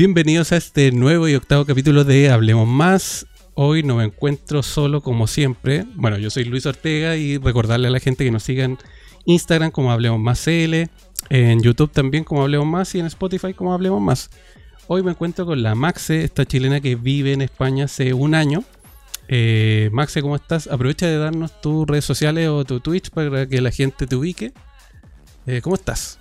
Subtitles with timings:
[0.00, 3.26] Bienvenidos a este nuevo y octavo capítulo de Hablemos Más.
[3.52, 5.84] Hoy no me encuentro solo como siempre.
[5.94, 8.78] Bueno, yo soy Luis Ortega y recordarle a la gente que nos sigan
[9.26, 10.88] Instagram como Hablemos Más CL,
[11.28, 14.30] en YouTube también como Hablemos Más y en Spotify como Hablemos Más.
[14.86, 18.64] Hoy me encuentro con la Maxe, esta chilena que vive en España hace un año.
[19.28, 20.66] Eh, Maxe, ¿cómo estás?
[20.66, 24.54] Aprovecha de darnos tus redes sociales o tu Twitch para que la gente te ubique.
[25.46, 26.19] Eh, ¿Cómo estás?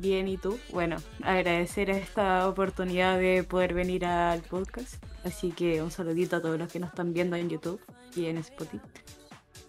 [0.00, 0.56] Bien, ¿y tú?
[0.72, 4.94] Bueno, agradecer esta oportunidad de poder venir al podcast.
[5.24, 7.80] Así que un saludito a todos los que nos están viendo en YouTube
[8.14, 8.78] y en Spotify.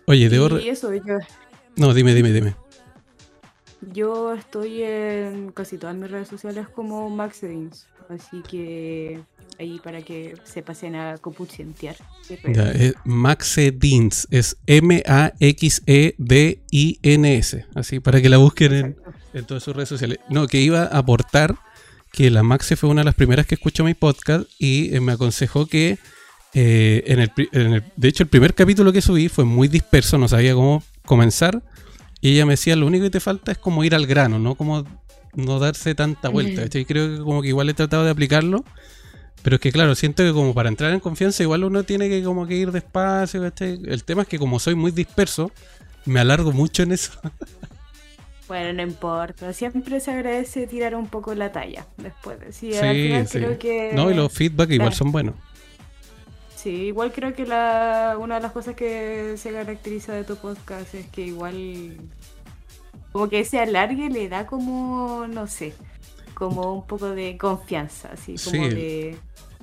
[0.05, 0.59] Oye, debo...
[0.59, 1.17] Y eso, yo,
[1.77, 2.53] No, dime, dime, dime.
[3.93, 7.87] yo estoy en casi todas mis redes sociales como Max Edins.
[8.09, 9.19] Así que
[9.59, 11.95] ahí para que se pasen a copuchentear.
[12.53, 19.09] Ya, es Maxe Dins, es M-A-X-E-D-I-N-S, así para que la busquen Exacto.
[19.09, 20.19] en todas sus redes sociales.
[20.29, 21.55] No, que iba a aportar
[22.11, 25.11] que la Maxe fue una de las primeras que escuchó mi podcast y eh, me
[25.11, 25.97] aconsejó que,
[26.53, 30.17] eh, en, el, en el- de hecho, el primer capítulo que subí fue muy disperso,
[30.17, 31.61] no sabía cómo comenzar.
[32.21, 34.55] Y ella me decía, lo único que te falta es como ir al grano, no
[34.55, 34.83] como
[35.35, 36.53] no darse tanta vuelta.
[36.53, 36.61] Ujú.
[36.63, 36.85] ¿cachai?
[36.85, 38.65] Creo que como que igual he tratado de aplicarlo.
[39.41, 42.21] Pero es que claro, siento que como para entrar en confianza igual uno tiene que
[42.23, 43.79] como que ir despacio, ¿cachai?
[43.85, 45.49] El tema es que como soy muy disperso,
[46.05, 47.11] me alargo mucho en eso.
[48.49, 49.53] Bueno, no importa.
[49.53, 52.37] Siempre se agradece tirar un poco la talla después.
[52.51, 53.37] Sí, Sí, al final sí.
[53.37, 53.91] creo que...
[53.93, 54.95] No, y los feedback igual Claro.
[54.97, 55.35] son buenos.
[56.55, 60.93] Sí, igual creo que la, una de las cosas que se caracteriza de tu podcast
[60.93, 61.95] es que igual
[63.13, 65.73] como que ese alargue le da como, no sé,
[66.33, 68.75] como un poco de confianza, así como Sí.
[68.75, 69.17] de,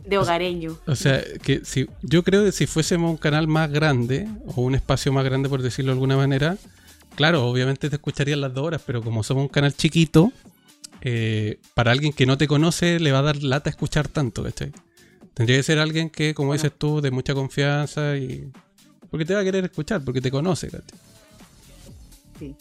[0.07, 0.79] de hogareño.
[0.87, 4.75] O sea, que si yo creo que si fuésemos un canal más grande, o un
[4.75, 6.57] espacio más grande por decirlo de alguna manera,
[7.17, 10.33] claro, obviamente te escucharían las dos horas, pero como somos un canal chiquito,
[11.01, 14.73] eh, para alguien que no te conoce le va a dar lata escuchar tanto, ¿cachai?
[15.35, 18.51] Tendría que ser alguien que, como dices tú, de mucha confianza y...
[19.11, 20.99] Porque te va a querer escuchar, porque te conoce, ¿cachai?
[22.39, 22.55] Sí.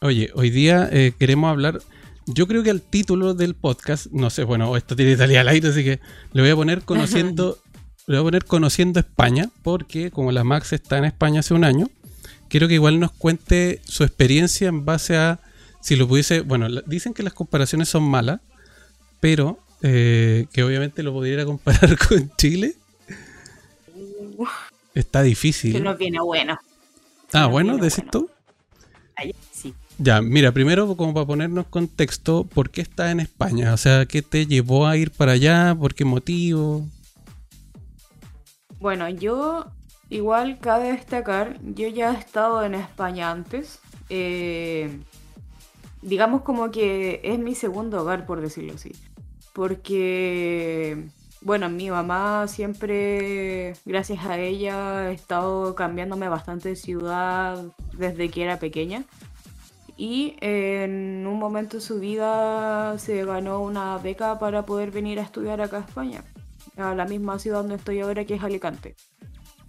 [0.00, 1.80] Oye, hoy día eh, queremos hablar.
[2.26, 5.68] Yo creo que el título del podcast, no sé, bueno, esto tiene salir al aire,
[5.68, 6.00] así que
[6.32, 7.58] le voy a poner conociendo,
[8.06, 11.64] le voy a poner conociendo España, porque como la Max está en España hace un
[11.64, 11.88] año,
[12.48, 15.40] quiero que igual nos cuente su experiencia en base a
[15.80, 16.40] si lo pudiese.
[16.40, 18.40] Bueno, dicen que las comparaciones son malas,
[19.20, 22.74] pero eh, que obviamente lo pudiera comparar con Chile.
[24.94, 25.72] Está difícil.
[25.72, 26.58] Que no viene bueno.
[27.32, 28.10] ah, no bueno, decís bueno.
[28.10, 28.30] tú.
[29.16, 29.74] Ahí, sí.
[29.98, 33.74] Ya, mira, primero como para ponernos contexto, ¿por qué estás en España?
[33.74, 35.76] O sea, ¿qué te llevó a ir para allá?
[35.78, 36.86] ¿Por qué motivo?
[38.78, 39.66] Bueno, yo
[40.10, 43.80] igual cabe destacar, yo ya he estado en España antes.
[44.10, 45.00] eh,
[46.02, 48.92] digamos como que es mi segundo hogar, por decirlo así.
[49.52, 51.08] Porque,
[51.40, 57.64] bueno, mi mamá siempre, gracias a ella, ha estado cambiándome bastante de ciudad
[57.94, 59.04] desde que era pequeña.
[59.96, 65.22] Y en un momento de su vida se ganó una beca para poder venir a
[65.22, 66.22] estudiar acá a España
[66.78, 68.94] a la misma ciudad donde estoy ahora, que es Alicante.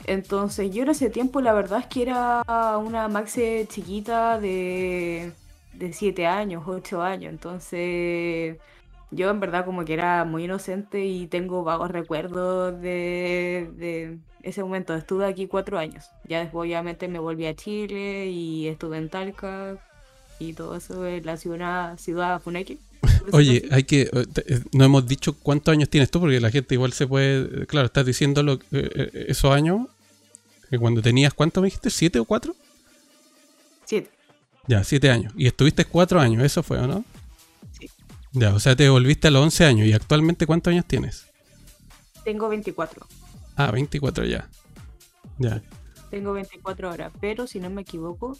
[0.09, 2.43] Entonces, yo en ese tiempo, la verdad es que era
[2.79, 5.31] una Maxe chiquita de,
[5.73, 7.31] de 7 años, 8 años.
[7.31, 8.57] Entonces,
[9.11, 14.63] yo en verdad como que era muy inocente y tengo vagos recuerdos de, de ese
[14.63, 14.95] momento.
[14.95, 16.05] Estuve aquí 4 años.
[16.27, 19.77] Ya después, obviamente, me volví a Chile y estuve en Talca
[20.39, 22.79] y todo eso en la ciudad, ciudad decirlo
[23.33, 24.01] Oye, hay que.
[24.01, 27.67] eh, eh, No hemos dicho cuántos años tienes tú, porque la gente igual se puede.
[27.67, 29.81] Claro, estás diciendo lo, eh, esos años.
[30.69, 31.89] Que cuando tenías, ¿cuánto me dijiste?
[31.89, 32.55] ¿Siete o cuatro?
[33.85, 34.11] Siete.
[34.67, 35.33] Ya, siete años.
[35.35, 37.03] Y estuviste cuatro años, eso fue, ¿o no?
[37.71, 37.89] Sí.
[38.33, 39.87] Ya, o sea, te volviste a los 11 años.
[39.87, 41.25] ¿Y actualmente cuántos años tienes?
[42.23, 43.07] Tengo 24.
[43.55, 44.47] Ah, 24 ya.
[45.39, 45.61] Ya.
[46.11, 48.37] Tengo 24 horas, pero si no me equivoco,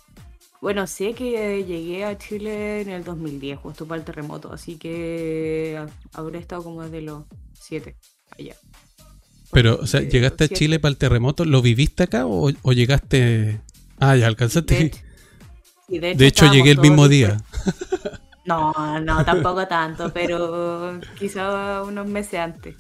[0.62, 5.84] bueno, sé que llegué a Chile en el 2010, justo para el terremoto, así que
[6.14, 7.96] habré estado como desde los 7
[8.38, 8.56] allá.
[9.52, 11.44] Pero, o sea, ¿llegaste a Chile para el terremoto?
[11.46, 13.60] ¿Lo viviste acá o, o llegaste.?
[14.00, 14.76] Ah, ya alcanzaste.
[14.76, 15.00] De hecho,
[15.88, 17.42] sí, De hecho, llegué el mismo día.
[18.46, 22.76] No, no, tampoco tanto, pero quizá unos meses antes,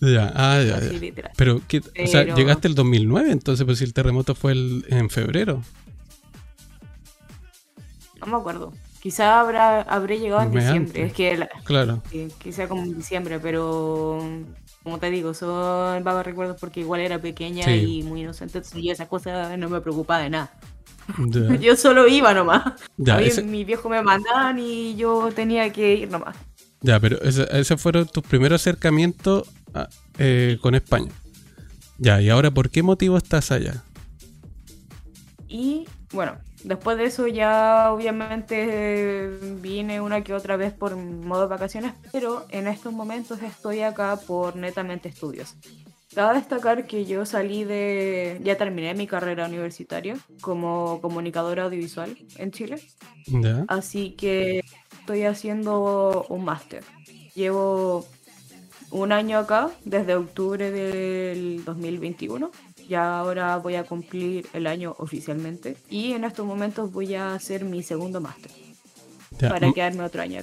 [0.00, 0.98] Ya, ah, ya, así ya.
[0.98, 1.32] literal.
[1.36, 4.84] Pero, ¿qué- o sea, Pero- llegaste el 2009, entonces, pues si el terremoto fue el-
[4.88, 5.62] en febrero.
[8.20, 8.72] No me acuerdo.
[9.02, 11.06] Quizá habrá, habré llegado en diciembre, antes.
[11.08, 12.02] es que la- Claro.
[12.42, 14.18] Quizá como en diciembre, pero
[14.84, 17.98] como te digo, son vagos recuerdos porque igual era pequeña Sí.
[17.98, 20.54] y muy inocente, entonces yo esas cosas no me preocupaba de nada.
[21.60, 22.80] Yo solo iba nomás.
[23.20, 26.34] Ese- mis viejos me mandaban y yo tenía que ir nomás.
[26.80, 29.46] Ya, pero esos fueron tus primeros acercamientos
[30.18, 31.10] eh, con España.
[31.98, 33.82] Ya, y ahora, ¿por qué motivo estás allá?
[35.48, 39.28] Y bueno, después de eso ya obviamente
[39.60, 44.56] vine una que otra vez por modo vacaciones, pero en estos momentos estoy acá por
[44.56, 45.56] netamente estudios.
[46.14, 48.40] Cabe destacar que yo salí de.
[48.44, 52.80] Ya terminé mi carrera universitaria como comunicadora audiovisual en Chile.
[53.66, 54.62] Así que
[55.00, 56.84] estoy haciendo un máster.
[57.34, 58.06] Llevo
[58.92, 62.52] un año acá, desde octubre del 2021.
[62.88, 65.76] Ya ahora voy a cumplir el año oficialmente.
[65.90, 68.50] Y en estos momentos voy a hacer mi segundo máster.
[69.40, 70.42] Para quedarme otro año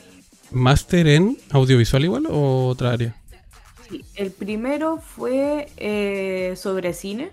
[0.52, 3.16] ¿Máster en audiovisual igual o otra área?
[4.16, 7.32] el primero fue eh, sobre cine.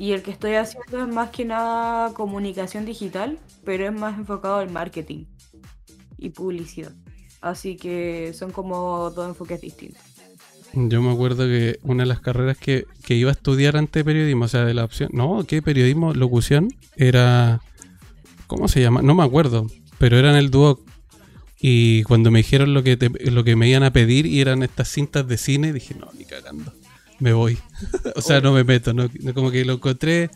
[0.00, 4.56] Y el que estoy haciendo es más que nada comunicación digital, pero es más enfocado
[4.56, 5.26] al marketing
[6.18, 6.90] y publicidad.
[7.40, 10.02] Así que son como dos enfoques distintos.
[10.76, 14.04] Yo me acuerdo que una de las carreras que, que iba a estudiar antes de
[14.04, 16.14] periodismo, o sea, de la opción, no, ¿qué periodismo?
[16.14, 17.60] Locución, era,
[18.46, 19.00] ¿cómo se llama?
[19.00, 19.68] No me acuerdo,
[19.98, 20.84] pero era en el dúo
[21.60, 22.98] y cuando me dijeron lo que,
[23.30, 26.24] lo que me iban a pedir y eran estas cintas de cine, dije, no, ni
[26.24, 26.74] cagando,
[27.20, 27.56] me voy.
[28.16, 30.28] o sea, no me meto, no, como que lo encontré,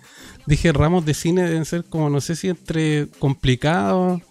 [0.46, 4.22] dije, ramos de cine deben ser como, no sé si entre complicados.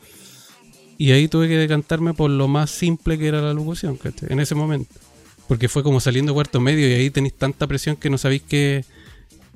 [0.98, 4.00] Y ahí tuve que decantarme por lo más simple que era la locución,
[4.30, 4.96] En ese momento.
[5.48, 8.84] Porque fue como saliendo cuarto medio y ahí tenéis tanta presión que no sabéis qué,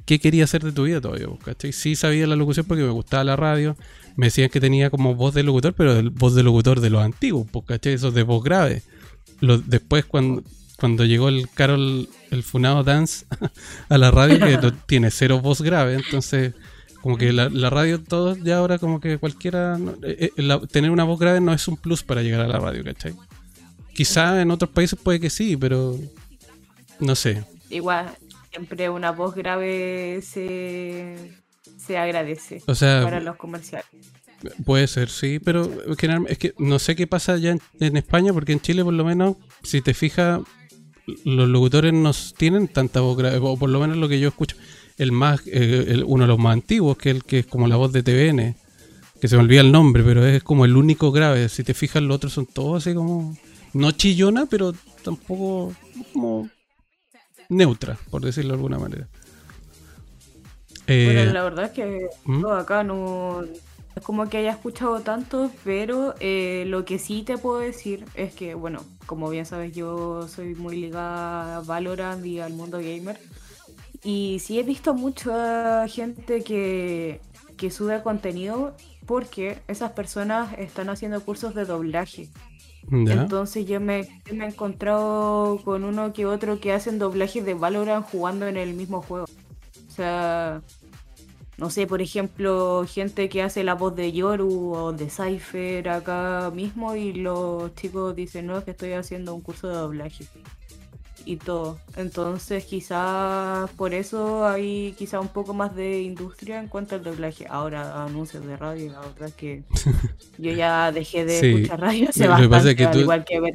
[0.06, 1.72] qué quería hacer de tu vida todavía, ¿cachai?
[1.74, 3.76] Sí sabía la locución porque me gustaba la radio,
[4.16, 7.04] me decían que tenía como voz de locutor, pero el voz de locutor de los
[7.04, 7.94] antiguos, ¿cachai?
[7.94, 8.84] Esos de voz grave.
[9.66, 10.44] después cuando,
[10.78, 13.26] cuando llegó el Carol, el Funado Dance
[13.90, 16.54] a la radio, que tiene cero voz grave, entonces
[17.02, 21.20] como que la, radio todos ya ahora como que cualquiera, eh, eh, tener una voz
[21.20, 23.14] grave no es un plus para llegar a la radio, ¿cachai?
[23.94, 25.98] Quizá en otros países puede que sí, pero
[27.00, 27.44] no sé.
[27.70, 28.10] Igual,
[28.50, 31.16] siempre una voz grave se,
[31.78, 33.88] se agradece para los comerciales.
[34.66, 38.60] Puede ser, sí, pero es que no sé qué pasa ya en, España, porque en
[38.60, 40.42] Chile por lo menos, si te fijas,
[41.26, 44.56] los locutores no tienen tanta voz grave, o por lo menos lo que yo escucho,
[44.98, 47.92] el más, eh, uno de los más antiguos, que el que es como la voz
[47.92, 48.56] de TVN,
[49.20, 52.02] que se me olvida el nombre, pero es como el único grave, si te fijas
[52.02, 53.38] los otros son todos así como,
[53.74, 54.74] no chillona, pero
[55.04, 55.74] tampoco
[56.14, 56.50] como
[57.50, 59.08] neutra, por decirlo de alguna manera.
[60.88, 62.46] bueno, eh, la verdad es que ¿Mm?
[62.48, 63.44] acá no
[63.96, 68.34] es como que haya escuchado tanto, pero eh, lo que sí te puedo decir es
[68.34, 73.20] que, bueno, como bien sabes, yo soy muy ligada a Valorant y al mundo gamer.
[74.04, 77.22] Y sí he visto mucha gente que,
[77.58, 78.76] que sube contenido
[79.06, 82.30] porque esas personas están haciendo cursos de doblaje.
[82.90, 88.48] Entonces yo me, he encontrado con uno que otro que hacen doblajes de Valorant jugando
[88.48, 89.26] en el mismo juego.
[89.88, 90.62] O sea,
[91.58, 96.52] no sé, por ejemplo, gente que hace la voz de Yoru o de Cypher acá
[96.54, 100.26] mismo y los chicos dicen, no, es que estoy haciendo un curso de doblaje
[101.26, 101.80] y todo.
[101.96, 107.46] Entonces quizás por eso hay quizá un poco más de industria en cuanto al doblaje.
[107.50, 109.64] Ahora anuncios de radio, la otra es que
[110.38, 113.54] yo ya dejé de escuchar radio hace bastante, que igual que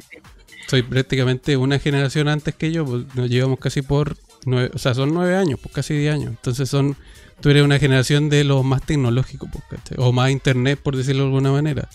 [0.67, 4.15] Soy prácticamente una generación antes que yo, pues nos llevamos casi por
[4.45, 6.29] nueve, o sea, son nueve años, pues casi diez años.
[6.29, 6.95] Entonces son,
[7.41, 11.29] tú eres una generación de los más tecnológicos, pues, o más internet, por decirlo de
[11.29, 11.89] alguna manera.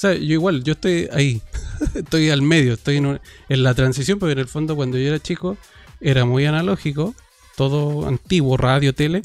[0.00, 1.42] O sea, yo igual, yo estoy ahí,
[1.94, 5.58] estoy al medio, estoy en, la transición, porque en el fondo cuando yo era chico
[6.00, 7.14] era muy analógico,
[7.54, 9.20] todo antiguo, radio, tele,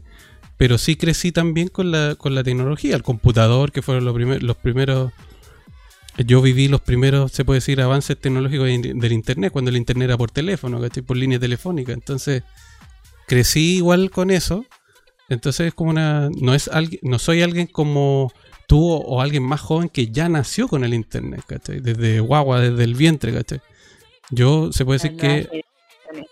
[0.58, 4.58] pero sí crecí también con la, con la tecnología, el computador, que fueron los, los
[4.58, 5.14] primeros,
[6.18, 10.18] yo viví los primeros, se puede decir, avances tecnológicos del Internet, cuando el Internet era
[10.18, 11.04] por teléfono, ¿cachai?
[11.04, 12.44] Por línea telefónica, entonces
[13.28, 14.66] crecí igual con eso,
[15.30, 18.34] entonces es como una, no es alguien, no soy alguien como
[18.68, 21.80] tú o alguien más joven que ya nació con el internet, ¿cachai?
[21.80, 23.62] Desde guagua, desde el vientre, ¿cachai?
[24.30, 25.64] Yo se puede decir que,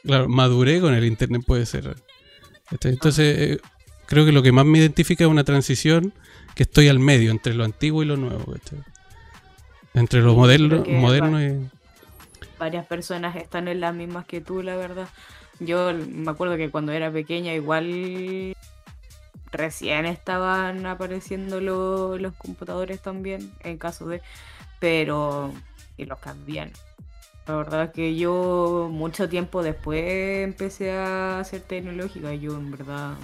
[0.03, 1.95] claro, maduré con el internet, puede ser.
[2.81, 3.59] Entonces, eh,
[4.07, 6.13] creo que lo que más me identifica es una transición
[6.55, 8.79] que estoy al medio, entre lo antiguo y lo nuevo, ¿cachai?
[9.93, 11.69] Entre lo moderno, moderno y...
[12.57, 15.07] Varias personas están en las mismas que tú, la verdad.
[15.59, 18.55] Yo me acuerdo que cuando era pequeña igual
[19.53, 24.21] recién estaban apareciendo los computadores también, en caso de,
[24.79, 25.53] pero,
[25.95, 26.71] y los cambian.
[27.47, 33.15] La verdad que yo mucho tiempo después empecé a hacer tecnológica, yo en verdad,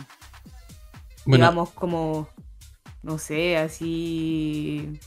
[1.25, 2.29] digamos como,
[3.01, 4.99] no sé, así,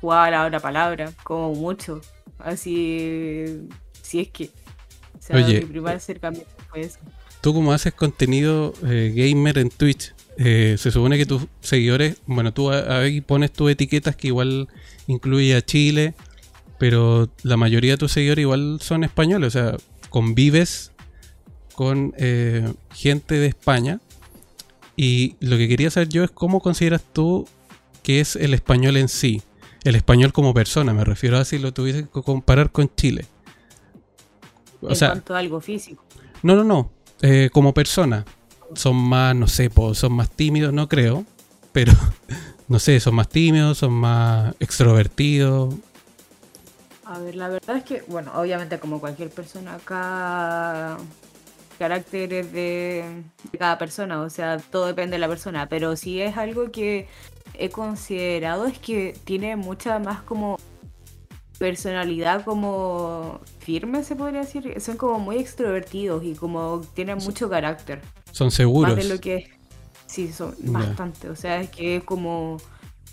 [0.00, 2.00] jugaba la otra palabra, como mucho.
[2.38, 3.68] Así,
[4.02, 4.50] si es que.
[5.18, 7.00] O sea, Oye, mi primer acercamiento fue eso.
[7.46, 12.52] Tú como haces contenido eh, gamer en Twitch, eh, se supone que tus seguidores, bueno,
[12.52, 14.66] tú a- ahí pones tus etiquetas que igual
[15.06, 16.14] incluye a Chile,
[16.76, 19.76] pero la mayoría de tus seguidores igual son españoles, o sea,
[20.10, 20.90] convives
[21.76, 24.00] con eh, gente de España.
[24.96, 27.46] Y lo que quería saber yo es cómo consideras tú
[28.02, 29.40] que es el español en sí,
[29.84, 33.24] el español como persona, me refiero a si lo tuviese que comparar con Chile.
[34.80, 36.04] O en sea, cuanto a algo físico.
[36.42, 36.95] no, no, no.
[37.22, 38.24] Eh, como persona.
[38.74, 41.24] Son más, no sé, son más tímidos, no creo.
[41.72, 41.92] Pero,
[42.68, 45.74] no sé, son más tímidos, son más extrovertidos.
[47.04, 50.98] A ver, la verdad es que, bueno, obviamente como cualquier persona, cada
[51.78, 53.04] caracteres de,
[53.52, 57.06] de cada persona, o sea, todo depende de la persona, pero sí es algo que
[57.58, 60.58] he considerado es que tiene mucha más como
[61.58, 68.02] personalidad como firme, se podría decir, son como muy extrovertidos y como tienen mucho carácter,
[68.32, 68.94] Son seguros.
[68.94, 69.50] más de lo que
[70.06, 72.58] sí, son bastante, o sea, es que es como,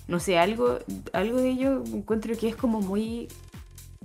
[0.08, 0.80] no sé, algo,
[1.14, 3.28] algo de ello encuentro que es como muy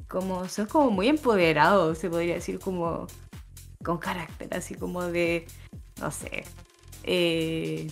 [0.09, 3.07] como son como muy empoderados, se podría decir como
[3.85, 5.47] con carácter, así como de,
[6.01, 6.45] no sé,
[7.05, 7.91] eh,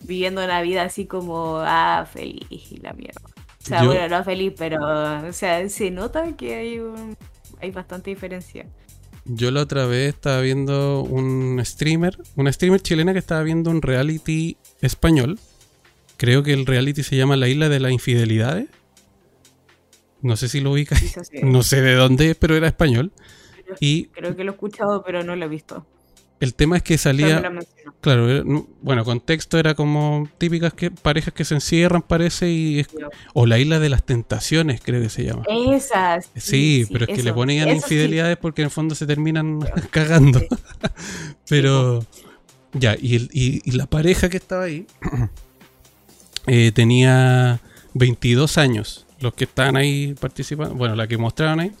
[0.00, 3.20] viviendo una vida así como, ah, feliz y la mierda.
[3.62, 4.78] O sea, Yo- bueno, no feliz, pero,
[5.28, 7.16] o sea, se nota que hay un,
[7.60, 8.66] hay bastante diferencia.
[9.24, 13.82] Yo la otra vez estaba viendo un streamer, una streamer chilena que estaba viendo un
[13.82, 15.38] reality español.
[16.16, 18.68] Creo que el reality se llama La Isla de las Infidelidades.
[20.22, 20.70] No sé si lo
[21.24, 21.36] sí.
[21.42, 23.12] No sé de dónde es, pero era español.
[23.80, 25.86] Y Creo que lo he escuchado, pero no lo he visto.
[26.40, 27.42] El tema es que salía...
[28.00, 28.44] Claro, era-
[28.80, 32.88] bueno, contexto era como típicas que parejas que se encierran, parece, y es-
[33.34, 35.42] o la isla de las tentaciones, creo que se llama.
[35.48, 36.30] Esas.
[36.36, 37.74] Sí, pero es que le ponían sí.
[37.76, 39.58] infidelidades porque en el fondo se terminan
[39.90, 40.40] cagando.
[41.48, 42.04] pero
[42.72, 44.86] ya, y, el- y- y la pareja que estaba ahí
[46.46, 47.60] eh, tenía
[47.94, 51.72] 22 años, los que estaban ahí participando, bueno, la que mostraban ahí,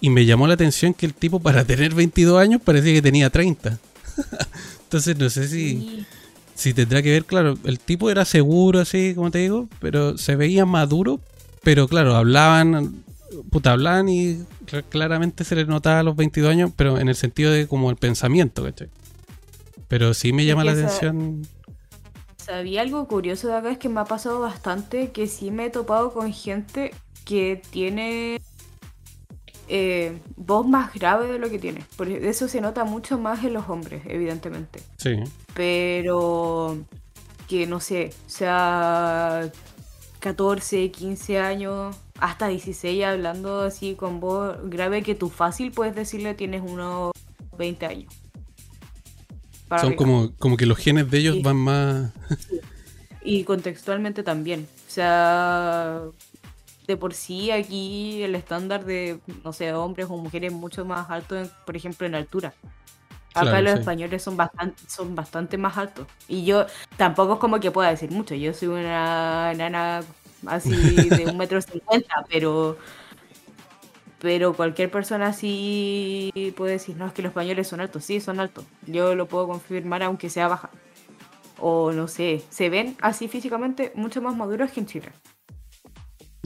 [0.00, 3.30] y me llamó la atención que el tipo para tener 22 años parecía que tenía
[3.30, 3.78] 30.
[4.84, 5.80] Entonces no sé si...
[5.80, 6.06] Sí.
[6.54, 10.36] Sí, tendrá que ver, claro, el tipo era seguro, así como te digo, pero se
[10.36, 11.18] veía maduro,
[11.64, 13.02] pero claro, hablaban,
[13.50, 17.16] puta, hablaban y cl- claramente se les notaba a los 22 años, pero en el
[17.16, 18.88] sentido de como el pensamiento, ¿cachai?
[19.88, 21.42] Pero sí me llama la atención.
[22.36, 25.70] Sabía algo curioso de acá, es que me ha pasado bastante que sí me he
[25.70, 26.92] topado con gente
[27.24, 28.40] que tiene
[29.68, 31.84] eh, voz más grave de lo que tiene.
[31.96, 34.80] Por e, eso se nota mucho más en los hombres, evidentemente.
[34.96, 35.16] Sí,
[35.54, 36.78] Pero
[37.48, 39.50] que no sé, sea
[40.20, 46.34] 14, 15 años, hasta 16 hablando así con voz grave que tú fácil puedes decirle
[46.34, 47.12] tienes unos
[47.58, 48.14] 20 años.
[49.68, 49.98] Para son arriba.
[50.04, 51.42] como, como que los genes de ellos Sí.
[51.42, 52.12] van más...
[53.26, 54.68] Y contextualmente también.
[54.86, 56.02] O sea,
[56.86, 61.10] de por sí aquí el estándar de, no sé, hombres o mujeres es mucho más
[61.10, 62.54] alto, en- por ejemplo, en altura.
[63.34, 63.78] Acá Claro, los sí.
[63.80, 66.06] españoles son bastante, son bastante más altos.
[66.28, 68.34] Y yo tampoco es como que pueda decir mucho.
[68.36, 70.02] Yo soy una nana
[70.46, 72.78] así de un metro cincuenta, pero
[74.18, 78.04] pero cualquier persona así puede decir, no, es que los españoles son altos.
[78.04, 78.64] Sí, son altos.
[78.86, 80.70] Yo lo puedo confirmar aunque sea baja.
[81.58, 85.12] O no sé, se ven así físicamente mucho más maduros que en Chile.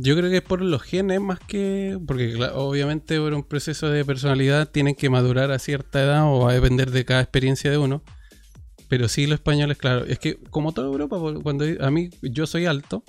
[0.01, 1.99] Yo creo que es por los genes más que...
[2.07, 6.53] Porque obviamente por un proceso de personalidad tienen que madurar a cierta edad o va
[6.53, 8.03] a depender de cada experiencia de uno.
[8.89, 10.05] Pero sí los españoles, claro.
[10.05, 13.03] Es que como toda Europa, cuando a mí yo soy alto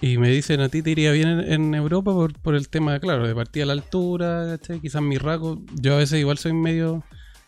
[0.00, 2.98] y me dicen a ti te iría bien en, en Europa por, por el tema,
[2.98, 5.62] claro, de partida a la altura, quizás mi rasgo.
[5.74, 7.04] Yo a veces igual soy medio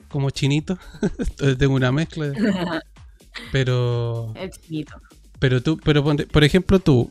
[0.09, 0.79] como chinito.
[1.19, 2.29] Entonces tengo una mezcla.
[2.29, 2.39] de-
[3.53, 4.33] Pero...
[4.37, 4.95] El chinito.
[5.39, 7.11] Pero tú, pero por ejemplo tú,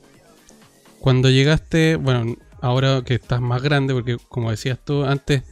[0.99, 5.43] cuando llegaste, bueno, ahora que estás más grande, porque como decías tú antes,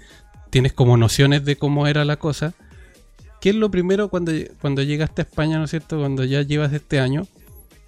[0.50, 2.54] tienes como nociones de cómo era la cosa.
[3.42, 6.00] ¿Qué es lo primero cuando, cuando llegaste a España, ¿no es cierto?
[6.00, 7.28] Cuando ya llevas este año,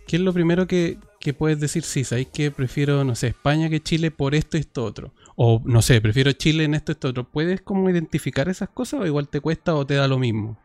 [0.08, 1.84] ¿qué es lo primero que, que puedes decir?
[1.84, 5.14] Sí, sabéis que prefiero, no sé, España que Chile por esto y esto otro.
[5.36, 7.24] O no sé, prefiero Chile en esto y esto otro.
[7.24, 10.58] ¿Puedes como identificar esas cosas o igual te cuesta o te da lo mismo?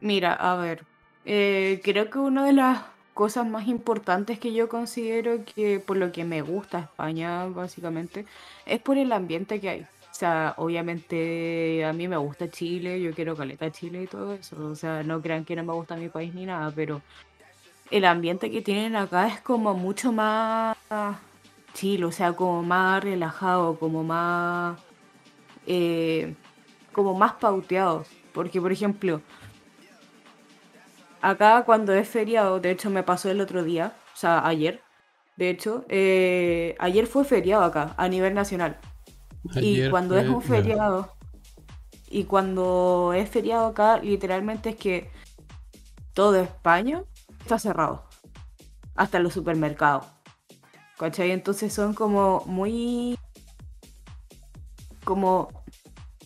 [0.00, 0.84] Mira, a ver,
[1.24, 2.82] eh, creo que una de las
[3.18, 8.26] cosas más importantes que yo considero que por lo que me gusta España, básicamente,
[8.64, 9.80] es por el ambiente que hay.
[9.80, 14.64] O sea, obviamente a mí me gusta Chile, yo quiero caleta Chile y todo eso.
[14.66, 17.02] O sea, no crean que no me gusta mi país ni nada, pero
[17.90, 20.76] el ambiente que tienen acá es como mucho más
[21.74, 24.78] chill, o sea, como más relajado, como más...
[25.66, 26.34] eh,
[26.92, 27.34] como más.
[28.32, 29.20] Porque, por ejemplo,
[31.20, 34.82] acá cuando es feriado, de hecho me pasó el otro día, o sea, ayer,
[35.36, 38.78] de hecho, eh, ayer fue feriado acá, a nivel nacional.
[39.56, 41.14] y Ayer cuando es un feriado,
[42.10, 45.10] y cuando es feriado acá, literalmente es que
[46.14, 47.02] todo España
[47.40, 48.04] está cerrado.
[48.96, 50.06] Hasta los supermercados.
[50.98, 51.30] ¿Cachai?
[51.30, 53.16] Entonces son como muy.
[55.04, 55.48] como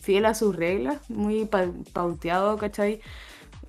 [0.01, 3.01] fiel a sus reglas, muy pa- pauteado, ¿cachai?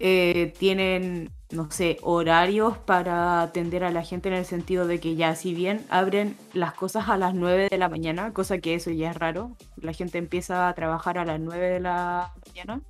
[0.00, 5.14] Eh, tienen, no sé, horarios para atender a la gente en el sentido de que
[5.14, 8.90] ya, si bien abren las cosas a las 9 de la mañana, cosa que eso
[8.90, 12.80] ya es raro, la gente empieza a trabajar a las 9 de la mañana,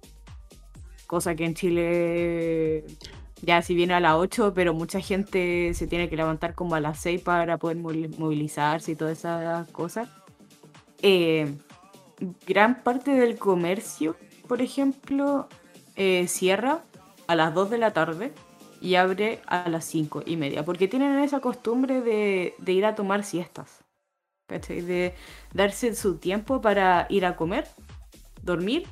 [1.06, 2.84] cosa que en Chile
[3.42, 6.80] ya si viene a las 8, pero mucha gente se tiene que levantar como a
[6.80, 10.08] las 6 para poder movilizarse y todas esas cosas.
[11.02, 11.54] Eh,
[12.46, 14.16] gran parte del comercio,
[14.48, 15.48] por ejemplo,
[15.96, 16.82] eh, cierra
[17.26, 18.32] a las 2 de la tarde
[18.80, 22.94] y abre a las 5 y media, porque tienen esa costumbre de, de ir a
[22.94, 23.84] tomar siestas,
[24.46, 24.82] ¿cachai?
[24.82, 25.14] De
[25.52, 27.66] darse su tiempo para ir a comer,
[28.42, 28.86] dormir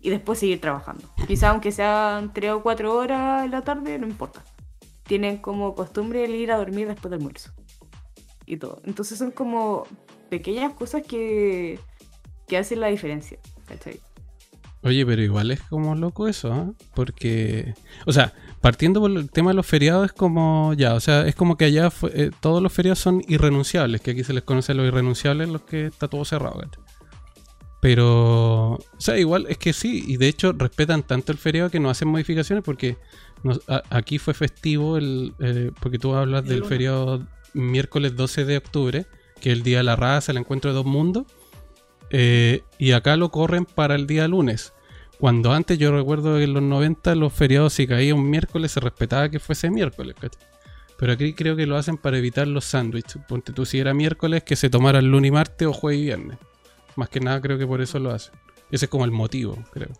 [0.00, 1.08] y después seguir trabajando.
[1.26, 4.44] Quizá aunque sean 3 o 4 horas en la tarde, no importa.
[5.04, 7.52] Tienen como costumbre el ir a dormir después del almuerzo.
[8.44, 8.82] Y todo.
[8.84, 9.86] Entonces son como
[10.28, 11.78] pequeñas cosas que,
[12.48, 13.38] que hacen la diferencia.
[13.66, 14.00] ¿cachai?
[14.84, 16.72] Oye, pero igual es como loco eso, ¿ah?
[16.94, 17.72] Porque,
[18.04, 21.36] o sea, partiendo por el tema de los feriados es como, ya, o sea, es
[21.36, 24.72] como que allá fue- eh, todos los feriados son irrenunciables, que aquí se les conoce
[24.72, 26.82] a los irrenunciables, los que está todo cerrado, ¿cachai?
[27.80, 31.80] Pero, o sea, igual es que sí, y de hecho respetan tanto el feriado que
[31.80, 32.96] no hacen modificaciones porque
[33.42, 38.44] nos- a- aquí fue festivo, el, eh, porque tú hablas El del feriado miércoles 12
[38.44, 39.06] de octubre,
[39.40, 41.26] que es el Día de la Raza, el Encuentro de Dos Mundos,
[42.14, 44.74] eh, y acá lo corren para el día lunes.
[45.18, 48.80] Cuando antes yo recuerdo que en los 90 los feriados si caía un miércoles se
[48.80, 50.14] respetaba que fuese miércoles.
[50.98, 53.22] Pero aquí creo que lo hacen para evitar los sándwiches.
[53.26, 56.38] Ponte tú si era miércoles que se tomaran lunes y martes o jueves y viernes.
[56.96, 58.34] Más que nada creo que por eso lo hacen.
[58.70, 59.90] Ese es como el motivo, creo.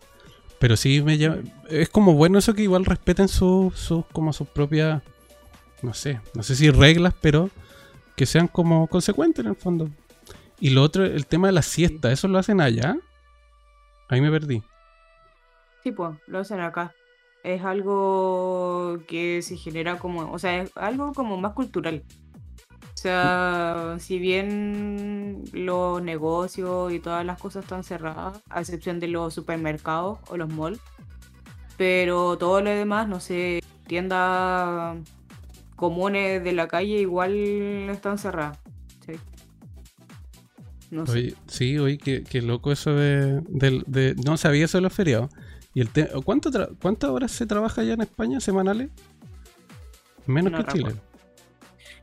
[0.59, 1.37] Pero sí me llama...
[1.67, 5.01] Es como bueno eso que igual respeten sus sus como sus propias...
[5.81, 7.49] No sé, no sé si reglas, pero
[8.15, 9.89] que sean como consecuentes en el fondo.
[10.63, 12.95] Y lo otro, el tema de la siesta, ¿eso lo hacen allá?
[14.07, 14.63] Ahí me perdí.
[15.83, 16.93] Sí, pues, lo hacen acá.
[17.43, 22.05] Es algo que se genera como, o sea, es algo como más cultural.
[22.81, 29.09] O sea, si bien los negocios y todas las cosas están cerradas, a excepción de
[29.09, 30.79] los supermercados o los malls,
[31.75, 34.95] pero todo lo demás, no sé, tiendas
[35.75, 37.33] comunes de la calle igual
[37.89, 38.62] están cerradas.
[40.93, 40.97] Sí.
[40.97, 41.35] No sé.
[41.47, 45.29] Sí, oye, qué, qué loco eso de, del- de- No sabía eso de los feriados.
[45.73, 48.89] ¿Y el te- ¿cuánto tra- ¿Cuántas horas se trabaja allá en España semanales?
[50.25, 50.83] Menos No que Chile.
[50.89, 51.13] recuerdo.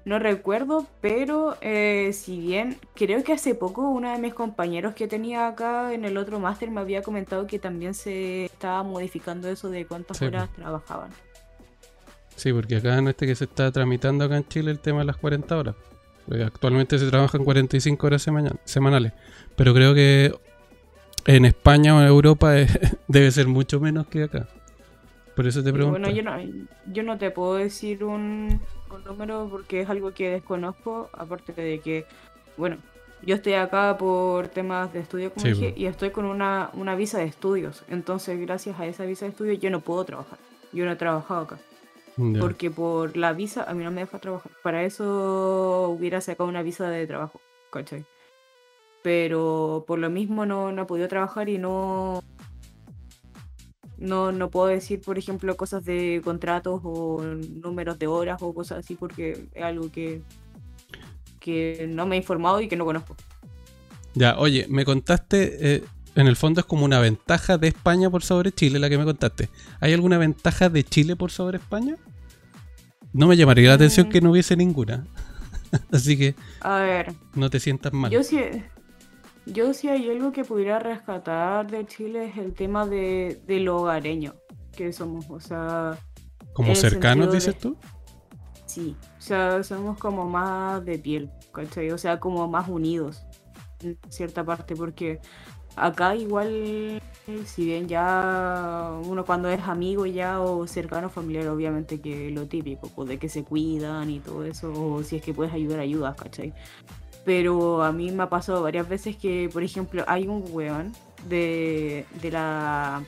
[0.07, 5.07] No recuerdo, pero eh, si bien creo que hace poco uno de mis compañeros que
[5.07, 9.69] tenía acá en el otro máster me había comentado que también se estaba modificando eso
[9.69, 11.11] de cuántas Sí, horas trabajaban.
[12.35, 15.05] Sí, porque acá en este que se está tramitando acá en Chile el tema de
[15.05, 15.77] las 40 horas.
[16.31, 19.13] Porque actualmente se trabajan 45 horas semana- semanales.
[19.57, 20.33] Pero creo que
[21.27, 22.69] en España o en Europa eh,
[23.09, 24.47] debe ser mucho menos que acá.
[25.35, 25.99] Por eso te pregunto.
[25.99, 26.37] bueno, yo no,
[26.93, 28.61] yo no te puedo decir un,
[28.95, 32.07] un número porque es algo que desconozco, aparte de que,
[32.57, 32.77] bueno,
[33.23, 35.81] yo estoy acá por temas de estudio, como Sí, dije, po.
[35.81, 37.83] y estoy con una, una visa de estudios.
[37.89, 40.39] Entonces, gracias a esa visa de estudios, yo no puedo trabajar.
[40.73, 41.59] Yo no he trabajado acá.
[42.39, 44.53] Porque por la visa a mí no me deja trabajar.
[44.63, 48.05] Para eso hubiera sacado una visa de trabajo, ¿cachai?
[49.03, 52.23] Pero por lo mismo no, no he podido trabajar y no,
[53.97, 58.79] no, no puedo decir, por ejemplo, cosas de contratos o números de horas o cosas
[58.79, 60.23] así porque es algo que,
[61.39, 63.17] que no me he informado y que no conozco.
[64.15, 65.85] Ya, oye, me contaste, eh,
[66.17, 69.05] en el fondo es como una ventaja de España por sobre Chile, la que me
[69.05, 69.49] contaste.
[69.81, 71.97] ¿Hay alguna ventaja de Chile por sobre España?
[73.13, 74.11] No me llamaría la atención Mm.
[74.11, 75.07] que no hubiese ninguna.
[75.93, 78.11] Así que A ver, no te sientas mal.
[78.11, 78.39] Yo sí,
[79.47, 83.79] yo sí hay algo que pudiera rescatar de Chile es el tema de, de lo
[83.79, 84.35] hogareño
[84.77, 85.99] que somos, o sea,
[86.53, 87.77] como cercanos, de- dices tú.
[88.67, 91.91] sí, o sea, somos como más de piel, ¿cachai?
[91.91, 93.23] O sea, como más unidos
[93.83, 95.21] en cierta parte, porque
[95.77, 97.01] acá igual
[97.47, 102.89] Si bien ya uno cuando es amigo ya o cercano familiar, obviamente que lo típico,
[102.95, 106.17] pues de que se cuidan y todo eso, o si es que puedes ayudar, ayudas,
[106.17, 106.53] ¿cachai?
[107.25, 110.93] Pero a mí me ha pasado varias veces que, por ejemplo, hay un weón
[111.29, 113.03] de, de la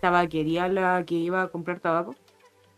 [0.00, 2.14] tabaquería la que iba a comprar tabaco.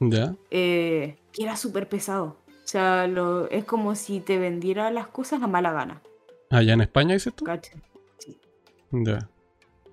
[0.01, 0.35] ¿Ya?
[0.51, 2.37] Eh, que era súper pesado.
[2.49, 6.03] O sea, lo, es como si te vendiera las cosas a mala gana.
[6.51, 7.45] ¿Allá en España dices tú?
[7.45, 7.81] ¿cachai?
[8.19, 8.39] Sí.
[8.91, 9.29] Ya.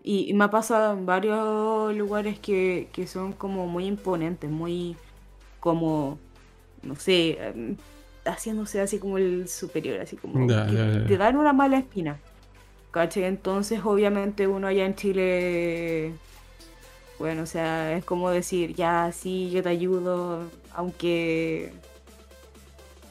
[0.07, 4.95] Y, y me ha pasado en varios lugares que, que son como muy imponentes, muy
[5.59, 6.19] como,
[6.83, 7.75] no sé, em,
[8.23, 10.53] haciéndose así como el superior, así como que
[11.07, 12.19] te dan una mala espina.
[12.91, 13.23] ¿Cachai?
[13.23, 16.13] Entonces, obviamente, uno allá en Chile,
[17.17, 20.43] bueno, o sea, es como decir, ya, sí, yo te ayudo,
[20.75, 21.73] aunque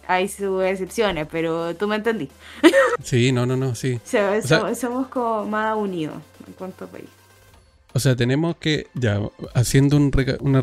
[0.07, 2.29] hay sus excepciones, pero tú me entendí.
[3.03, 3.95] Sí, no, no, no, sí.
[4.05, 6.15] O sea, sea- somos, somos como más unidos
[6.47, 7.07] en cuanto a país.
[7.93, 9.21] O sea, tenemos que, ya,
[9.55, 10.61] haciendo un reca- una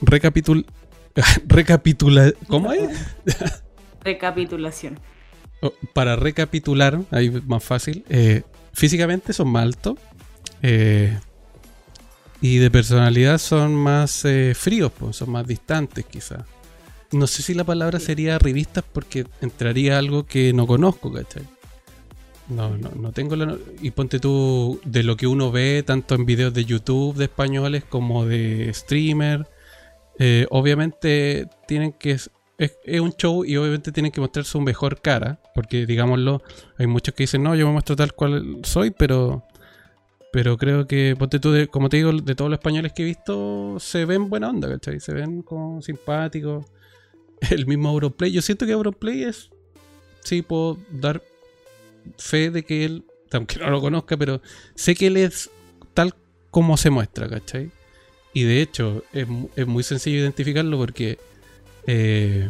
[0.00, 0.66] recapitul...
[1.46, 2.32] recapitula...
[2.48, 2.88] ¿Cómo es?
[4.04, 4.98] Recapitulación.
[5.92, 9.98] Para recapitular, ahí es más fácil, eh, físicamente son más altos
[10.62, 11.18] eh,
[12.40, 16.44] y de personalidad son más eh, fríos, pues, son más distantes quizás.
[17.12, 18.06] No sé si la palabra Sí.
[18.06, 21.42] sería revistas porque entraría algo que no conozco, ¿cachai?
[22.50, 23.56] No, no, no tengo la...
[23.80, 27.84] Y ponte tú de lo que uno ve tanto en videos de YouTube de españoles
[27.84, 29.46] como de streamer.
[30.18, 32.12] eh, obviamente tienen que...
[32.12, 35.40] Es, es un show y obviamente tienen que mostrar su mejor cara.
[35.54, 36.42] Porque digámoslo,
[36.76, 39.44] hay muchos que dicen, no, yo me muestro tal cual soy, pero...
[40.32, 43.06] Pero creo que, ponte tú, de- como te digo, de todos los españoles que he
[43.06, 45.00] visto, se ven buena onda, ¿cachai?
[45.00, 46.66] Se ven como simpáticos.
[47.50, 49.50] El mismo Auronplay, yo siento que Auronplay es...
[50.22, 51.20] Sí, puedo dar
[52.18, 54.40] fe de que él, aunque no lo conozca, pero
[54.74, 55.50] sé que él es
[55.94, 56.14] tal
[56.50, 57.70] como se muestra, ¿cachai?
[58.32, 61.18] Y de hecho, es, es muy sencillo identificarlo porque
[61.86, 62.48] eh,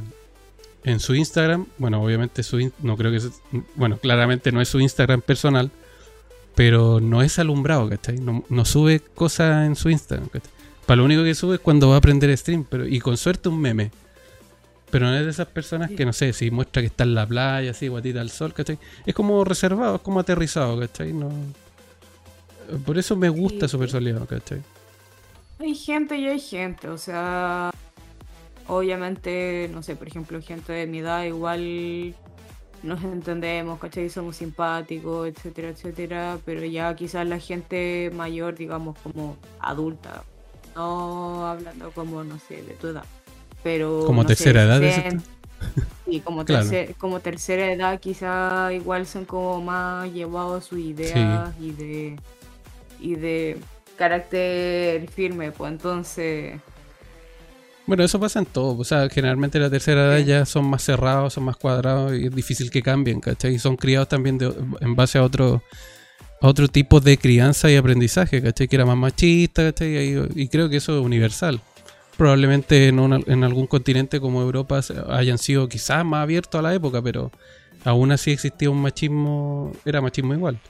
[0.84, 3.42] en su Instagram, bueno, obviamente su no creo que es-
[3.76, 5.70] bueno, claramente no es su Instagram personal,
[6.54, 8.18] pero no es alumbrado, ¿cachai?
[8.18, 10.50] No, no sube cosas en su Instagram, ¿cachai?
[10.86, 13.48] Para lo único que sube es cuando va a aprender stream, pero y con suerte
[13.48, 13.90] un meme.
[14.90, 17.26] Pero no es de esas personas que, no sé, si muestra que está en la
[17.26, 18.79] playa, así, guatita al sol, ¿cachai?
[19.07, 21.12] Es como reservado, es como aterrizado, ¿cachai?
[21.12, 21.31] No...
[22.85, 24.62] Por eso me gusta Sí, su personalidad, ¿cachai?
[25.61, 27.70] Hay gente y hay gente, o sea,
[28.66, 32.14] obviamente, no sé, por ejemplo, gente de mi edad igual
[32.83, 34.09] nos entendemos, ¿cachai?
[34.09, 40.24] Somos simpáticos, etcétera, etcétera, pero ya quizás la gente mayor, digamos, como adulta,
[40.74, 43.05] no hablando como, no sé, de tu edad,
[43.62, 44.04] pero...
[44.06, 45.24] Como no sé, tercera edad, 60,
[46.06, 46.66] Sí, como, Claro.
[46.66, 52.16] tercer- como tercera edad quizá igual son como más llevados a sus ideas y de
[53.00, 53.58] y de
[53.96, 56.60] carácter firme, pues entonces
[57.86, 58.76] Bueno, eso pasa en todo.
[58.78, 60.24] O sea, generalmente la tercera edad Sí.
[60.26, 63.54] ya son más cerrados, son más cuadrados y es difícil que cambien, ¿cachai?
[63.54, 65.62] Y son criados también de- en base a otro,
[66.40, 68.68] a otro tipo de crianza y aprendizaje, ¿cachai?
[68.68, 70.14] Que era más machista, ¿cachai?
[70.14, 71.60] Y, y creo que eso es universal.
[72.20, 74.78] Probablemente en, una- en algún continente como Europa
[75.09, 77.33] hayan sido quizás más abiertos a la época, pero
[77.83, 80.61] aún así existía un machismo, era machismo igual.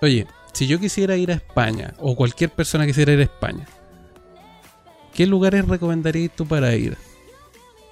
[0.00, 3.66] Oye, si yo quisiera ir a España, o cualquier persona quisiera ir a España,
[5.12, 6.96] ¿qué lugares recomendarías tú para ir?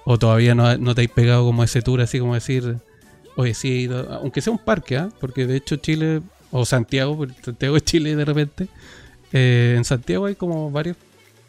[0.03, 2.77] O todavía no, te has pegado como ese tour, así como decir,
[3.35, 5.09] oye, sí he ido, aunque sea un parque, ¿ah?
[5.19, 8.67] porque de hecho Chile, o Santiago, porque Santiago es Chile de repente,
[9.31, 10.97] eh, en Santiago hay como varias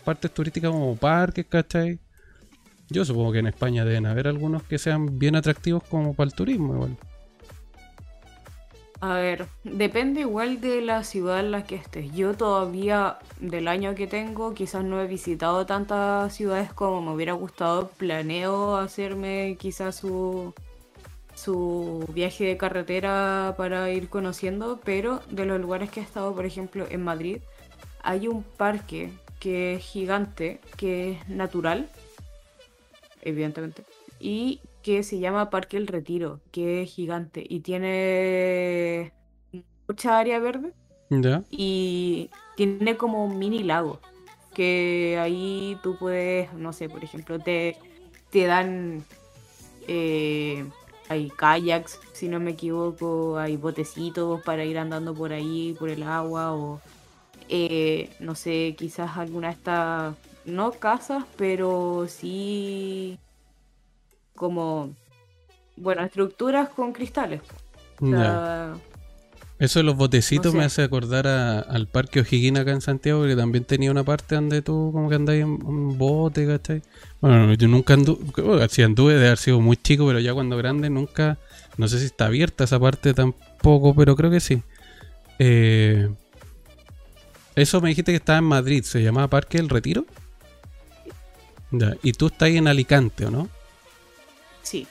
[0.03, 1.99] partes turísticas como parques, ¿cachai?
[2.89, 6.35] Yo supongo que en España deben haber algunos que sean bien atractivos como para el
[6.35, 6.97] turismo, igual.
[9.01, 12.13] A ver, depende igual de la ciudad en la que estés.
[12.15, 17.33] Yo todavía, del año que tengo, quizás no he visitado tantas ciudades como me hubiera
[17.33, 17.89] gustado.
[17.89, 20.55] Planeo hacerme quizás su,
[21.35, 26.47] su viaje de carretera para ir conociendo, pero de los lugares que he estado, por
[26.47, 27.39] ejemplo, en Madrid,
[28.05, 29.11] hay un parque
[29.43, 31.89] que es gigante, que es natural,
[33.23, 33.83] evidentemente,
[34.21, 39.13] y que se llama Parque El Retiro, que es gigante y tiene
[39.89, 40.73] mucha área verde
[41.11, 41.43] ¿Ya?
[41.51, 43.99] y tiene como un mini lago
[44.55, 47.77] que ahí tú puedes, no sé, por ejemplo, te,
[48.31, 49.03] te dan,
[49.89, 50.65] eh,
[51.09, 56.05] hay kayaks, si no me equivoco, hay botecitos para ir andando por ahí, por el
[56.05, 56.81] agua, o
[57.55, 60.15] eh, no sé, quizás alguna de estas,
[60.47, 63.19] no casas, pero sí
[64.35, 64.91] como,
[65.77, 67.43] bueno, estructuras con cristales.
[68.01, 68.75] O sea,
[69.59, 70.57] Eso de los botecitos No sé.
[70.59, 74.35] me hace acordar a- al Parque O'Higgins acá en Santiago, que también tenía una parte
[74.35, 76.83] donde tú como que andáis en un bote, ¿cachai?
[77.21, 80.91] Bueno, yo nunca anduve, si anduve de haber sido muy chico, pero ya cuando grande
[80.91, 81.39] nunca,
[81.77, 84.63] no sé si está abierta esa parte tampoco, pero creo que sí.
[85.39, 86.09] Eh,
[87.57, 90.05] eso me dijiste que estaba en Madrid, se llamaba Parque del Retiro.
[91.71, 93.49] Ya, y tú estás ahí en Alicante, ¿o no?
[94.63, 94.87] Sí,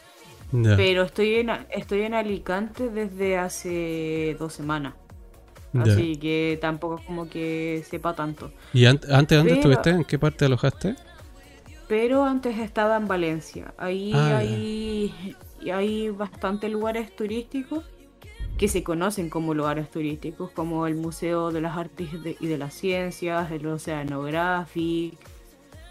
[0.52, 4.94] Ya, pero estoy en, estoy en Alicante desde hace dos semanas.
[5.74, 5.84] ya.
[5.94, 8.52] Así que tampoco es como que sepa tanto.
[8.74, 9.90] ¿Y an- antes dónde Pero- estuviste?
[9.92, 10.96] ¿En qué parte alojaste?
[11.88, 13.74] Pero antes estaba en Valencia.
[13.78, 15.36] Ahí Ah, hay,
[15.72, 17.84] hay bastantes lugares turísticos
[18.62, 22.76] que se conocen como lugares turísticos, como el Museo de las Artes y de las
[22.76, 25.18] Ciencias, el Oceanographic.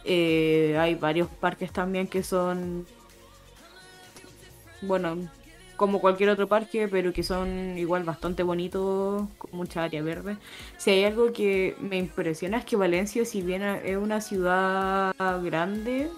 [0.04, 2.86] Eh, hay varios parques también que son,
[4.82, 5.16] bueno,
[5.74, 10.36] como cualquier otro parque, pero que son igual bastante bonitos, con mucha área verde.
[10.78, 16.08] Si hay algo que me impresiona es que Valencia, si bien es una ciudad grande,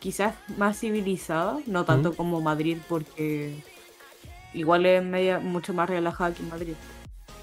[0.00, 2.14] quizás más civilizada, no tanto Mm.
[2.14, 3.54] como Madrid, porque
[4.56, 6.74] igual es media, mucho más relajada que Madrid,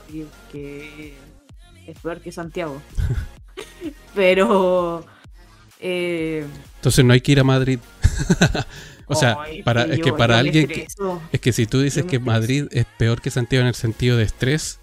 [0.08, 1.16] Madrid, que
[1.88, 2.82] es peor que Santiago.
[4.16, 5.06] Pero
[5.80, 6.46] eh,
[6.76, 7.80] Entonces no hay que ir a Madrid.
[9.08, 10.88] o sea, para, es yo- que para alguien que,
[11.32, 12.20] es que si tú dices que.
[12.20, 14.80] Madrid es peor que Santiago en el sentido de estrés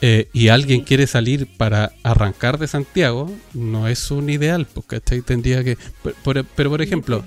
[0.00, 0.86] eh, y alguien Sí.
[0.86, 5.76] quiere salir para arrancar de Santiago, no es un ideal, porque tendría que...
[6.02, 7.22] Pero, por- pero, por ejemplo,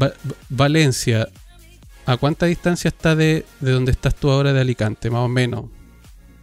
[0.00, 1.28] Va- Va- Valencia,
[2.06, 5.10] ¿a cuánta distancia está de, de donde estás tú ahora de Alicante?
[5.10, 5.66] Más o menos.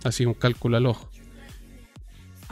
[0.03, 1.09] Así un cálculo al ojo.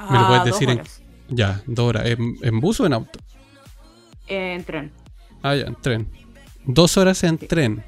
[0.10, 0.82] me lo Ah, puedes decir en-.
[1.30, 2.06] Ya, dos horas.
[2.06, 3.20] ¿En, en bus o en auto?
[4.28, 4.92] En tren.
[5.44, 6.08] Ah, ya, en tren.
[6.66, 7.48] Dos horas en Sí.
[7.48, 7.84] tren.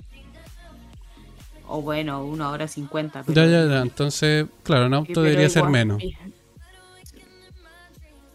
[1.68, 3.24] O bueno, una hora cincuenta.
[3.28, 3.82] Ya, ya, ya.
[3.82, 6.02] Entonces, claro, en auto debería ser menos.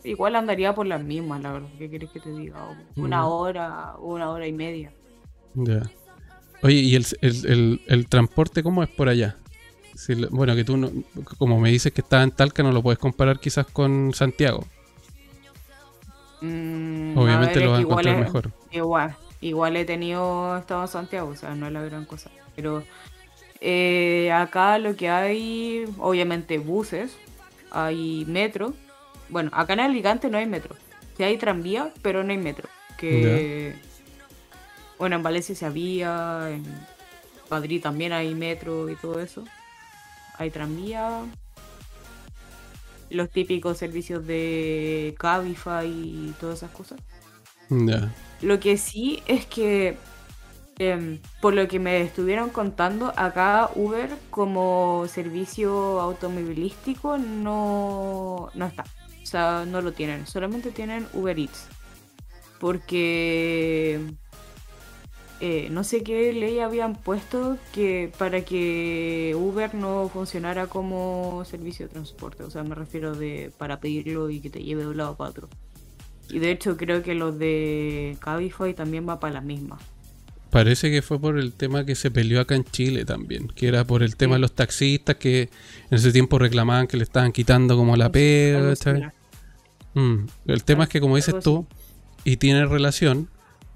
[0.05, 1.69] Igual andaría por las mismas, la verdad.
[1.79, 2.59] ¿Qué quieres que te diga?
[2.97, 3.27] Una Mm.
[3.27, 4.93] hora, una hora y media.
[5.55, 5.83] Ya.
[6.63, 9.37] Oye, ¿y el, el- el- el transporte cómo es por allá?
[9.95, 10.91] Si bueno, que tú, no,
[11.39, 14.65] como me dices que estaba en Talca, no lo puedes comparar quizás con Santiago.
[16.41, 18.51] Mm, Obviamente ver, lo vas a encontrar he- mejor.
[18.73, 22.31] Igual, igual he tenido estado en Santiago, o sea, no es la gran cosa.
[22.57, 22.83] Pero
[23.61, 27.17] eh, acá lo que hay, obviamente, buses,
[27.71, 28.75] hay metro.
[29.29, 30.75] Bueno, acá en Alicante no hay metro.
[31.17, 32.69] Sí hay tranvía, pero no hay metro.
[32.99, 33.77] Que
[34.99, 36.65] bueno, en Valencia se había, en
[37.51, 39.45] Madrid también hay metro y todo eso.
[40.39, 41.23] Hay tranvía.
[43.11, 47.01] Los típicos servicios de Cabify y todas esas cosas.
[47.71, 48.13] Ya.
[48.41, 49.97] Lo que sí es que,
[50.79, 58.85] em, por lo que me estuvieron contando, acá Uber como servicio automovilístico no, no está.
[59.23, 60.27] O sea, no lo tienen.
[60.27, 61.69] Solamente tienen Uber Eats.
[62.59, 64.01] Porque
[65.41, 71.87] eh, no sé qué ley habían puesto que para que Uber no funcionara como servicio
[71.87, 72.45] de transporte.
[72.45, 75.31] O sea, me refiero de para pedirlo y que te lleve de un lado para
[75.31, 75.49] otro.
[76.31, 79.79] Y de hecho creo que los de Cabify también va para la misma.
[80.51, 83.85] Parece que fue por el tema que se peleó acá en Chile también, que era
[83.85, 85.51] por el tema de los taxistas que
[85.91, 88.61] en ese tiempo reclamaban que le estaban quitando como la pega.
[88.61, 88.93] ¿cachai?
[88.93, 89.15] similar.
[89.95, 91.67] Mm, El tema es que como dices tú,
[92.25, 93.29] y tiene relación,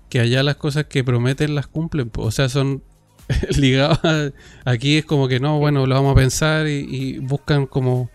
[0.08, 2.82] que allá las cosas que prometen las cumplen, o sea, son
[3.56, 4.00] ligadas.
[4.04, 4.30] a-
[4.64, 8.10] Aquí es como que no, bueno, lo vamos a pensar y, y buscan como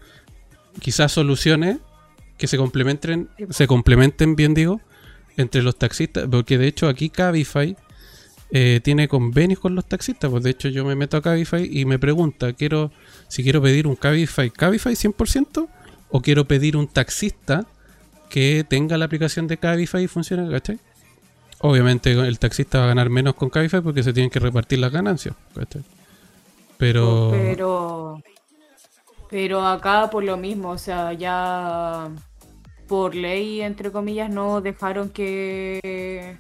[0.80, 1.78] quizás soluciones
[2.38, 4.82] que se complementen, se complementen, bien digo,
[5.38, 7.76] entre los taxistas, porque de hecho aquí Cabify
[8.52, 11.86] eh, tiene convenios con los taxistas, pues de hecho yo me meto a Cabify y
[11.86, 12.92] me pregunta, quiero
[13.28, 15.68] si quiero pedir un Cabify, Cabify 100%
[16.10, 17.66] o quiero pedir un taxista
[18.30, 20.80] que tenga la aplicación de Cabify y funcione, ¿cachai?
[21.66, 24.92] Obviamente el taxista va a ganar menos con Cabify porque se tienen que repartir las
[24.92, 25.34] ganancias.
[26.78, 28.22] Pero, Pero,
[29.30, 32.10] pero acá por lo mismo, o sea, ya
[32.90, 36.36] por ley, entre comillas, no dejaron que,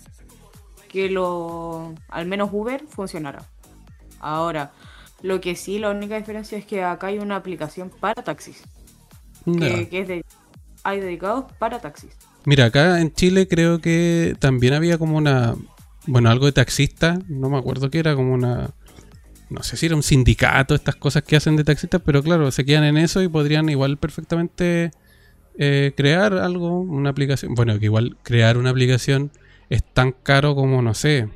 [0.89, 3.45] que lo, al menos Uber funcionara.
[4.19, 4.73] Ahora,
[5.21, 8.61] lo que sí, la única diferencia es que acá hay una aplicación para taxis,
[9.45, 10.25] que, que es de,
[10.83, 12.11] hay dedicados para taxis.
[12.45, 15.55] Mira, acá en Chile creo que también había como una.
[16.05, 18.71] Bueno, algo de taxista, no me acuerdo qué era, como una.
[19.49, 22.65] No sé si era un sindicato, estas cosas que hacen de taxistas, pero claro, se
[22.65, 24.91] quedan en eso y podrían igual perfectamente
[25.57, 27.53] eh, crear algo, una aplicación.
[27.53, 29.31] Bueno, que igual crear una aplicación
[29.69, 31.29] es tan caro como, no sé,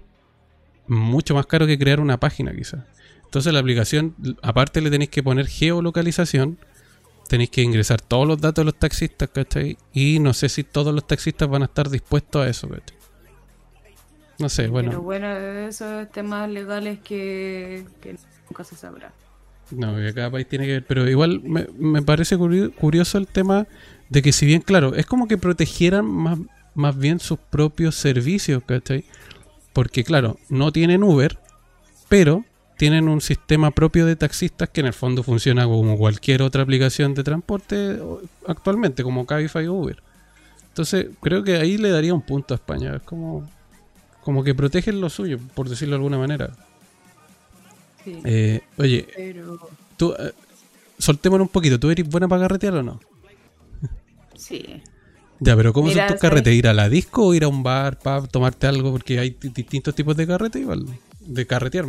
[0.88, 2.84] mucho más caro que crear una página quizás.
[3.24, 6.58] Entonces la aplicación, aparte le tenéis que poner geolocalización,
[7.28, 9.78] tenéis que ingresar todos los datos de los taxistas, ¿cachai?
[9.94, 12.98] Y no sé si todos los taxistas van a estar dispuestos a eso, ¿cachai?
[14.40, 14.90] No sé, bueno.
[14.92, 15.28] Pero bueno,
[15.68, 18.16] esos temas legales que, que
[18.50, 19.12] nunca se sabrá.
[19.72, 23.28] No, que cada país tiene que ver, pero igual me, me parece curio- curioso el
[23.28, 23.68] tema
[24.10, 26.40] de que si bien, claro, es como que protegieran más,
[26.76, 29.04] más bien sus propios servicios, ¿cachai?
[29.74, 31.38] Porque claro, no tienen Uber,
[32.08, 32.46] pero
[32.78, 37.13] tienen un sistema propio de taxistas que en el fondo funciona como cualquier otra aplicación
[37.16, 38.00] de transporte
[38.48, 40.04] actualmente, como Cabify o Uber.
[40.70, 42.98] Entonces, creo que ahí le daría un punto a España.
[42.98, 43.50] Es como,
[44.22, 46.58] como que protegen lo suyo, por decirlo de alguna manera.
[48.04, 49.60] Sí, Eh, oye, pero
[49.98, 50.34] tú, eh,
[51.00, 51.80] soltémonos un poquito.
[51.80, 53.02] ¿Tú eres buena para carretear o no?
[54.36, 54.84] sí.
[55.40, 56.54] Ya, pero ¿cómo Mira, son tus carretes?
[56.56, 58.92] ¿Ir a la disco o ir a un bar para tomarte algo?
[58.92, 60.86] Porque hay di- distintos tipos de carrete igual.
[61.20, 61.86] De carretear.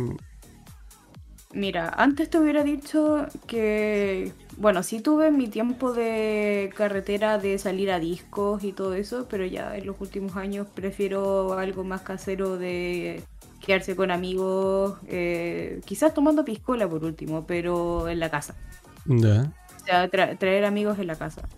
[1.51, 7.89] Mira, antes te hubiera dicho que, bueno, sí tuve mi tiempo de carretera de salir
[7.91, 12.57] a discos y todo eso, pero ya en los últimos años prefiero algo más casero
[12.59, 13.27] de
[13.59, 18.59] quedarse con amigos, eh, quizás tomando piscola por último, pero en la casa.
[19.07, 19.51] Ya.
[19.81, 21.49] O sea, tra- traer amigos en la casa.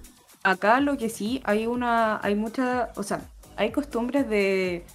[0.43, 4.85] Acá lo que sí, hay una, hay mucha, o sea, hay costumbres de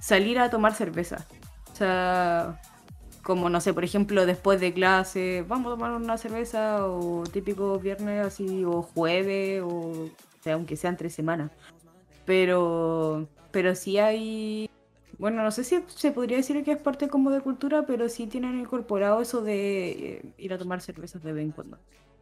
[0.00, 1.28] salir a tomar cerveza.
[1.72, 2.60] O sea,
[3.26, 7.76] como no sé, por ejemplo, después de clase, vamos a tomar una cerveza, o típico
[7.80, 10.10] viernes así, o jueves, o, o
[10.44, 11.50] sea, aunque sea entre semanas.
[12.24, 14.70] Pero, pero sí hay,
[15.18, 18.28] bueno, no sé si se podría decir que es parte como de cultura, pero sí
[18.28, 21.78] tienen incorporado eso de eh, ir a tomar cervezas de vez en cuando.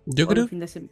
[0.06, 0.88] Yo o creo, sí,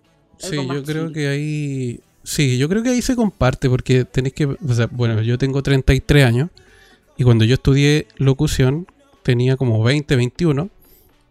[0.75, 1.15] yo creo chill.
[1.15, 5.23] que ahí, sí, yo creo que ahí se comparte porque tenéis que, o sea, bueno,
[5.23, 6.51] yo tengo 33 años
[7.17, 8.87] y cuando yo estudié locución
[9.23, 10.71] tenía como 20, 21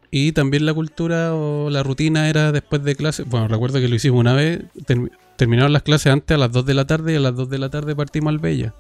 [0.10, 3.96] y también la cultura o la rutina era después de clase, bueno, recuerdo que lo
[3.96, 7.16] hicimos una vez, termi- terminaron las clases antes a las 2 de la tarde y
[7.16, 8.74] a las 2 de la tarde partimos al Bella.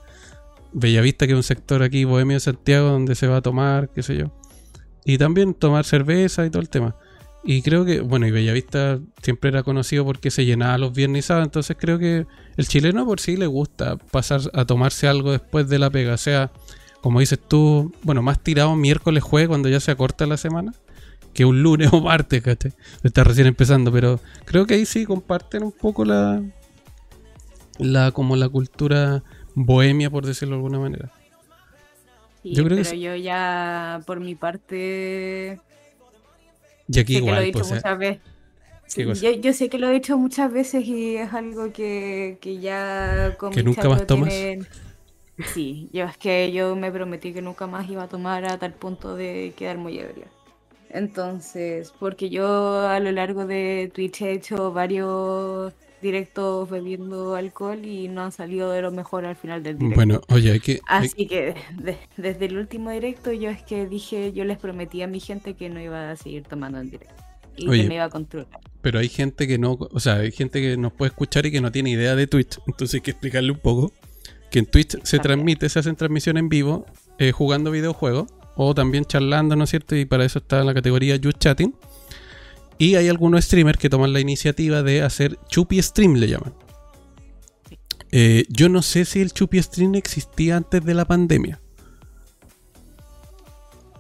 [0.74, 4.04] Bellavista, que es un sector aquí, Bohemio de Santiago, donde se va a tomar, qué
[4.04, 4.32] sé yo.
[5.06, 6.95] Y también tomar cerveza y todo el tema.
[7.43, 11.28] Y creo que, bueno, y Bellavista siempre era conocido porque se llenaba los viernes y
[11.28, 15.67] sábados, entonces creo que el chileno por sí le gusta pasar a tomarse algo después
[15.67, 16.52] de la pega, sea,
[17.02, 20.74] como dices tú, bueno, más tirado miércoles, jueves, cuando ya se acorta la semana,
[21.34, 22.74] que un lunes o martes, ¿cachai?
[23.04, 26.42] Está recién empezando, pero creo que ahí sí comparten un poco la,
[27.80, 29.24] la como la cultura
[29.56, 31.12] bohemia, por decirlo de alguna manera.
[32.44, 33.00] Sí, Yo creo que pero sí.
[33.02, 35.60] yo ya, por mi parte,
[36.88, 38.22] Y aquí sé que lo he igual, dicho pues, eh, muchas veces.
[39.22, 43.36] Yo, yo sé que lo he dicho muchas veces y es algo que, que ya
[43.38, 44.30] con ¿Que nunca más tomas?
[44.30, 44.68] tienen-
[45.54, 48.74] Sí, yo es que yo me prometí que nunca más iba a tomar a tal
[48.74, 50.28] punto de quedar muy ebria.
[50.89, 58.08] Entonces, porque yo a lo largo de Twitch he hecho varios directos bebiendo alcohol y
[58.08, 59.96] no han salido de lo mejor al final del directo.
[59.96, 60.80] Bueno, oye, hay que...
[60.88, 65.02] hay- Así que de- desde el último directo yo es que dije, yo les prometí
[65.02, 67.24] a mi gente que no iba a seguir tomando en directo
[67.56, 67.84] y Oye.
[67.84, 68.60] que me iba a controlar.
[68.82, 71.62] Pero hay gente que no, o sea, hay gente que nos puede escuchar y que
[71.62, 72.60] no tiene idea de Twitch.
[72.67, 73.94] Entonces hay que explicarle un poco
[74.52, 76.86] que en Twitch se transmite, se hacen transmisión en vivo,
[77.18, 79.96] eh, jugando videojuegos o también charlando, ¿no es cierto?
[79.96, 81.74] Y para eso está la categoría Just Chatting.
[82.78, 86.54] Y hay algunos streamers que toman la iniciativa de hacer Chupi Stream, le llaman.
[88.12, 91.62] Eh, yo no sé si el Chupi Stream existía antes de la pandemia.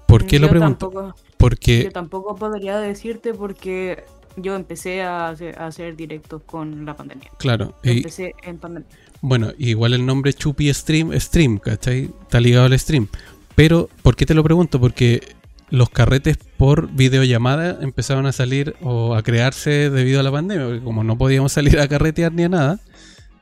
[0.05, 0.89] ¿Por qué lo pregunto?
[0.89, 4.03] Tampoco, Porque yo tampoco podría decirte porque
[4.35, 7.31] yo empecé a hacer, a hacer directos con la pandemia.
[7.37, 8.89] Claro, y, empecé en pandemia.
[9.21, 12.09] Bueno, igual el nombre Chupi Stream, Stream, ¿cachai?
[12.21, 13.07] Está ligado al stream.
[13.55, 14.79] Pero, ¿por qué te lo pregunto?
[14.79, 15.35] Porque
[15.69, 20.83] los carretes por videollamada empezaron a salir o a crearse debido a la pandemia, porque
[20.83, 22.79] como no podíamos salir a carretear ni a nada,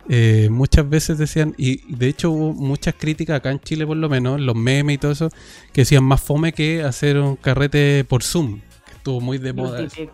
[0.09, 4.09] eh, muchas veces decían, y de hecho hubo muchas críticas acá en Chile por lo
[4.09, 5.29] menos, los memes y todo eso,
[5.73, 9.81] que decían más fome que hacer un carrete por Zoom, que estuvo muy de moda.
[9.81, 10.11] eso.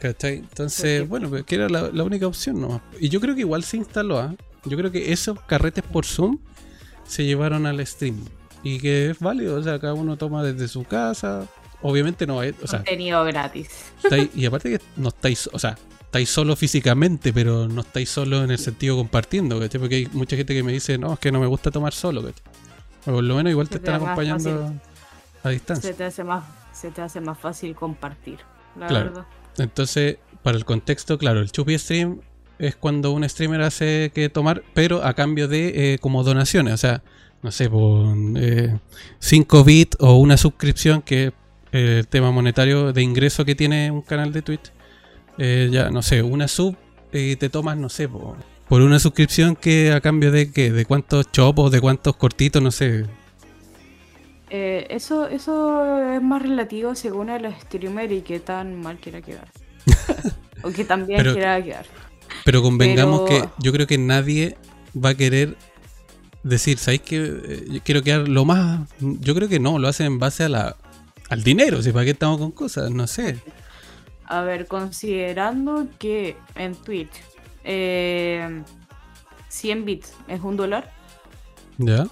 [0.00, 0.36] ¿Cachai?
[0.36, 2.82] Entonces, bueno, que era la, la única opción nomás.
[3.00, 4.34] Y yo creo que igual se instaló, ¿ah?
[4.66, 6.38] Yo creo que esos carretes por Zoom
[7.06, 8.24] se llevaron al stream.
[8.62, 11.46] Y que es válido, o sea, cada uno toma desde su casa.
[11.82, 13.68] Obviamente no es, o sea, Contenido gratis.
[14.02, 18.42] estáis- y aparte que no estáis, o sea, estáis solo físicamente, pero no estáis solo
[18.42, 19.78] en el sentido compartiendo, ¿cachai?
[19.80, 22.22] Porque hay mucha gente que me dice, no, es que no me gusta tomar solo,
[22.22, 22.42] ¿cachai?
[23.04, 24.72] Por lo menos igual te Se te están acompañando
[25.42, 25.90] a distancia.
[25.90, 26.42] Se te hace más,
[26.72, 28.38] se te hace más fácil compartir,
[28.78, 29.04] la Claro.
[29.10, 29.26] verdad.
[29.58, 32.20] Entonces, para el contexto, claro, el Chupi Stream
[32.58, 36.74] es cuando un streamer hace que tomar, pero a cambio de eh, como donaciones.
[36.74, 37.02] O sea,
[37.42, 38.16] no sé, por
[39.18, 41.32] 5 bits o una suscripción que
[41.72, 44.72] el tema monetario de ingreso que tiene un canal de Twitch.
[45.38, 46.76] Eh, ya, no sé, una sub
[47.12, 48.36] y te tomas, no sé, por,
[48.68, 52.70] por una suscripción que a cambio de qué, de cuántos chopos, de cuántos cortitos, no
[52.70, 53.04] sé.
[54.50, 59.48] Eh, eso, eso es más relativo según el streamer y qué tan mal quiera quedar.
[60.62, 61.86] o que también Pero- quiera quedar.
[62.44, 64.56] Pero convengamos Pero- que yo creo que nadie
[64.96, 65.56] va a querer
[66.42, 68.88] decir, ¿sabéis que yo quiero quedar lo más?
[69.00, 70.76] Yo creo que no, lo hacen en base a la,
[71.30, 73.38] al dinero, si para qué estamos con cosas, no sé.
[74.26, 77.12] A ver, considerando que en Twitch
[77.64, 78.62] eh,
[79.48, 80.92] 100 bits es un dólar,
[81.78, 82.06] ¿Ya?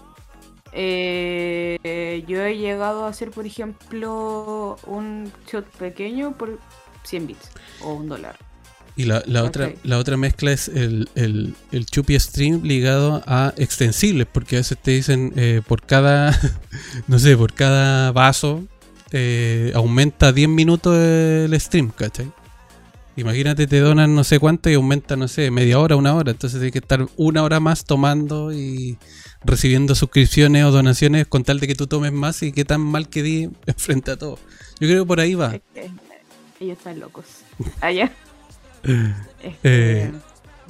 [0.73, 6.59] eh, yo he llegado a hacer, por ejemplo, un shot pequeño por
[7.05, 7.51] 100 bits
[7.83, 8.37] o un dólar.
[8.95, 13.55] Y la, la otra, la otra mezcla es el, el, el Chupi Stream ligado a
[13.57, 16.39] extensibles, porque a veces te dicen eh, por cada,
[17.09, 18.67] no sé, por cada vaso
[19.13, 22.31] eh, aumenta 10 minutos el stream, ¿cachai?
[23.15, 26.31] Imagínate, te donan no sé cuánto y aumenta, no sé, media hora, una hora.
[26.31, 28.97] Entonces hay que estar una hora más tomando y
[29.45, 33.11] recibiendo suscripciones o donaciones con tal de que tú tomes más y qué tan mal
[33.11, 34.39] que di frente a todo.
[34.81, 35.61] Yo creo que por ahí va.
[36.59, 37.27] Ellos están locos.
[37.81, 38.11] Allá.
[38.83, 40.13] Es que Eh.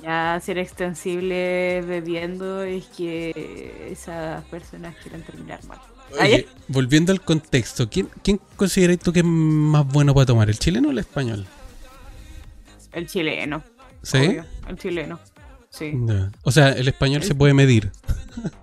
[0.03, 5.79] ya ser extensible bebiendo es que esas personas quieren terminar mal.
[6.21, 10.59] Oye, volviendo al contexto, ¿quién, quién consideras tú que es más bueno para tomar, el
[10.59, 11.47] chileno o el español?
[12.93, 13.63] El chileno.
[14.03, 14.19] ¿Sí?
[14.19, 15.19] obvio, el chileno.
[15.71, 15.95] Sí.
[16.43, 17.91] O sea, el español se puede medir.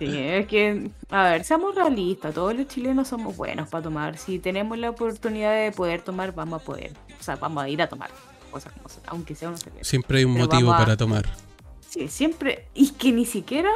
[0.00, 4.18] Sí, es que, a ver, seamos realistas, todos los chilenos somos buenos para tomar.
[4.18, 6.92] Si tenemos la oportunidad de poder tomar, vamos a poder.
[7.18, 8.10] O sea, vamos a ir a tomar
[8.54, 9.84] cosas como aunque sea una cerveza.
[9.84, 11.26] Siempre hay un Pero motivo para tomar.
[11.88, 12.66] Sí, siempre.
[12.74, 13.70] Y que ni siquiera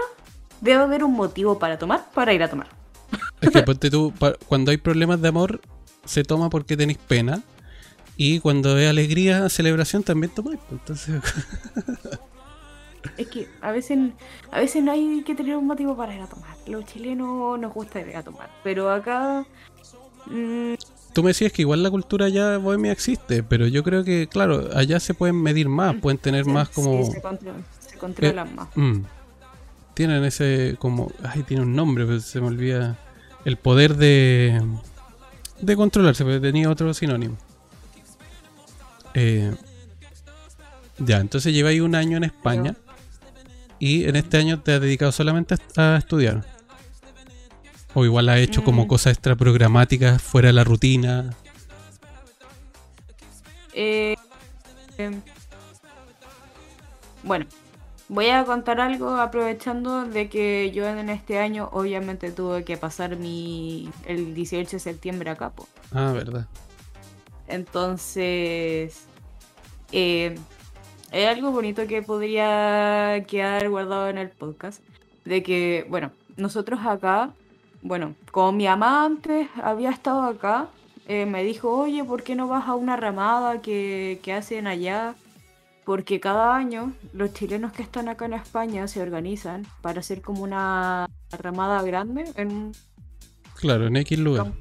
[0.60, 2.68] debe haber un motivo para tomar, para ir a tomar.
[3.40, 4.12] Es que ponte tú,
[4.46, 5.60] cuando hay problemas de amor,
[6.04, 7.42] se toma porque tenéis pena.
[8.16, 10.58] Y cuando hay alegría, celebración, también tomáis.
[10.68, 11.22] pues, Entonces,
[13.16, 13.98] Es que a veces,
[14.50, 16.56] a veces no hay que tener un motivo para ir a tomar.
[16.66, 18.50] Los chilenos nos gusta ir a tomar.
[18.62, 19.44] Pero acá.
[20.26, 20.74] mm,
[21.12, 24.68] tú me decías que igual la cultura ya bohemia existe, pero yo creo que, claro,
[24.74, 27.10] allá se pueden medir más, pueden tener sí, más sí, como...
[27.10, 28.68] se, controlan, se controlan más.
[28.74, 29.02] Mm.
[29.94, 31.10] Tienen ese como...
[31.24, 32.96] Ay, tiene un nombre, pero se me olvida.
[33.44, 34.62] El poder de...
[35.60, 37.36] De controlarse, pero tenía otro sinónimo.
[39.14, 39.52] Eh,
[40.98, 42.76] ya, entonces lleváis un año en España.
[43.80, 46.44] Y en este año te has dedicado solamente a estudiar.
[47.94, 48.88] O igual has hecho como Mm.
[48.88, 51.30] cosas extra programáticas fuera de la rutina.
[53.72, 54.14] Eh,
[54.98, 55.20] em,
[57.22, 57.46] bueno,
[58.08, 63.16] voy a contar algo aprovechando de que yo en este año obviamente tuve que pasar
[63.16, 65.50] mi el 18 de septiembre acá.
[65.50, 65.66] po.
[65.92, 66.46] Ah, verdad.
[67.46, 69.04] Entonces,
[69.92, 70.36] eh,
[71.12, 74.82] es algo bonito que podría quedar guardado en el podcast.
[75.24, 77.32] De que, bueno, nosotros acá,
[77.82, 80.68] bueno, como mi mamá antes había estado acá,
[81.06, 85.14] eh, me dijo, oye, ¿por qué no vas a una ramada que, que hacen allá?
[85.84, 90.42] Porque cada año los chilenos que están acá en España se organizan para hacer como
[90.42, 92.72] una ramada grande en un
[93.58, 94.52] Claro, en X lugar.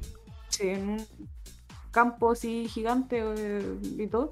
[0.50, 1.08] Sí, en un
[1.92, 4.30] campo así gigante eh, y todo.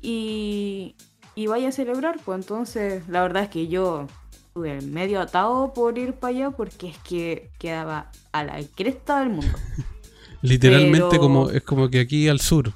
[0.00, 0.94] Y,
[1.34, 4.06] y vaya a celebrar, pues entonces la verdad es que yo
[4.54, 9.30] estuve medio atado por ir para allá porque es que quedaba a la cresta del
[9.30, 9.58] mundo.
[10.42, 12.72] Literalmente Pero- como es como que aquí al sur.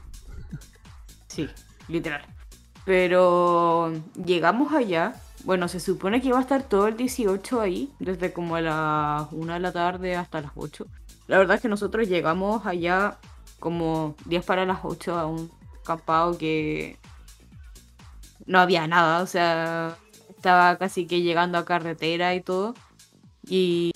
[1.29, 1.49] Sí,
[1.87, 2.23] literal.
[2.85, 3.93] Pero
[4.25, 5.15] llegamos allá.
[5.45, 9.29] Bueno, se supone que iba a estar todo el 18 ahí, desde como a las
[9.31, 10.85] 1 de la tarde hasta las 8.
[11.29, 13.19] La verdad es que nosotros llegamos allá
[13.61, 15.49] como 10 para las 8 a un
[15.85, 16.97] campado que
[18.47, 19.97] no había nada, o sea,
[20.39, 22.75] estaba casi que llegando a carretera y todo.
[23.47, 23.93] Y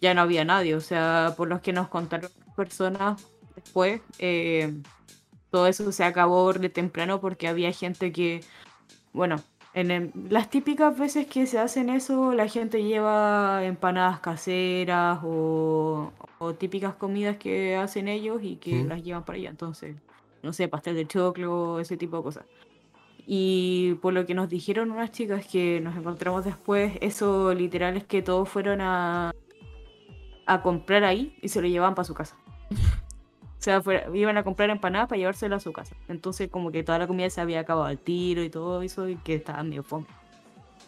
[0.00, 3.24] ya no había nadie, o sea, por los que nos contaron personas
[3.54, 4.74] después, eh,
[5.50, 8.42] todo eso se acabó de temprano porque había gente que,
[9.12, 9.36] bueno,
[9.74, 16.12] en el- las típicas veces que se hacen eso, la gente lleva empanadas caseras o,
[16.38, 18.88] o típicas comidas que hacen ellos y que Mm.
[18.88, 19.50] las llevan para allá.
[19.50, 19.94] Entonces,
[20.42, 22.44] no sé, pastel de choclo, ese tipo de cosas.
[23.26, 28.04] Y por lo que nos dijeron unas chicas que nos encontramos después, eso literal es
[28.04, 29.32] que todos fueron a,
[30.46, 32.36] a comprar ahí y se lo llevaban para su casa.
[33.60, 33.82] O sea,
[34.14, 35.94] iban a comprar empanadas para llevársela a su casa.
[36.08, 39.16] Entonces, como que toda la comida se había acabado al tiro y todo eso, y
[39.16, 40.06] que estaba medio fome.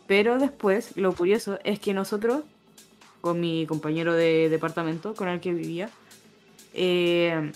[0.07, 2.45] Pero después, lo curioso es que nosotros,
[3.21, 5.91] con mi compañero de departamento con el que vivía,
[6.73, 7.53] eh,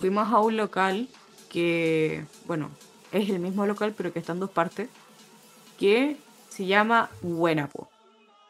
[0.00, 1.08] fuimos a un local
[1.48, 2.70] que, bueno,
[3.12, 4.88] es el mismo local, pero que está en dos partes,
[5.78, 6.16] que
[6.48, 7.88] se llama Buenapo.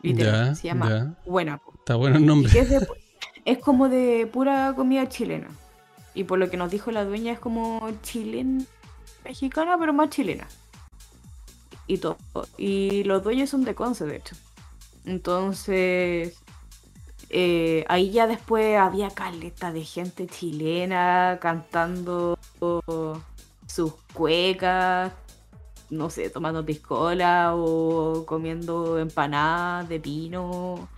[0.02, 1.14] Literal, Ya, se llama ya.
[1.30, 1.74] Buenapo.
[1.78, 2.52] Está bueno el nombre.
[2.52, 2.86] Que es, de-
[3.44, 5.48] es como de pura comida chilena.
[6.14, 8.64] Y por lo que nos dijo la dueña, es como chilena,
[9.24, 10.46] mexicana, pero más chilena.
[11.86, 12.16] Y todo.
[12.56, 14.36] Y los dueños son de Conce, de hecho.
[15.04, 16.34] Entonces,
[17.30, 22.38] eh, ahí ya después había caleta de gente chilena cantando
[23.68, 25.12] sus cuecas,
[25.90, 30.88] no sé, tomando piscola o comiendo empanadas de pino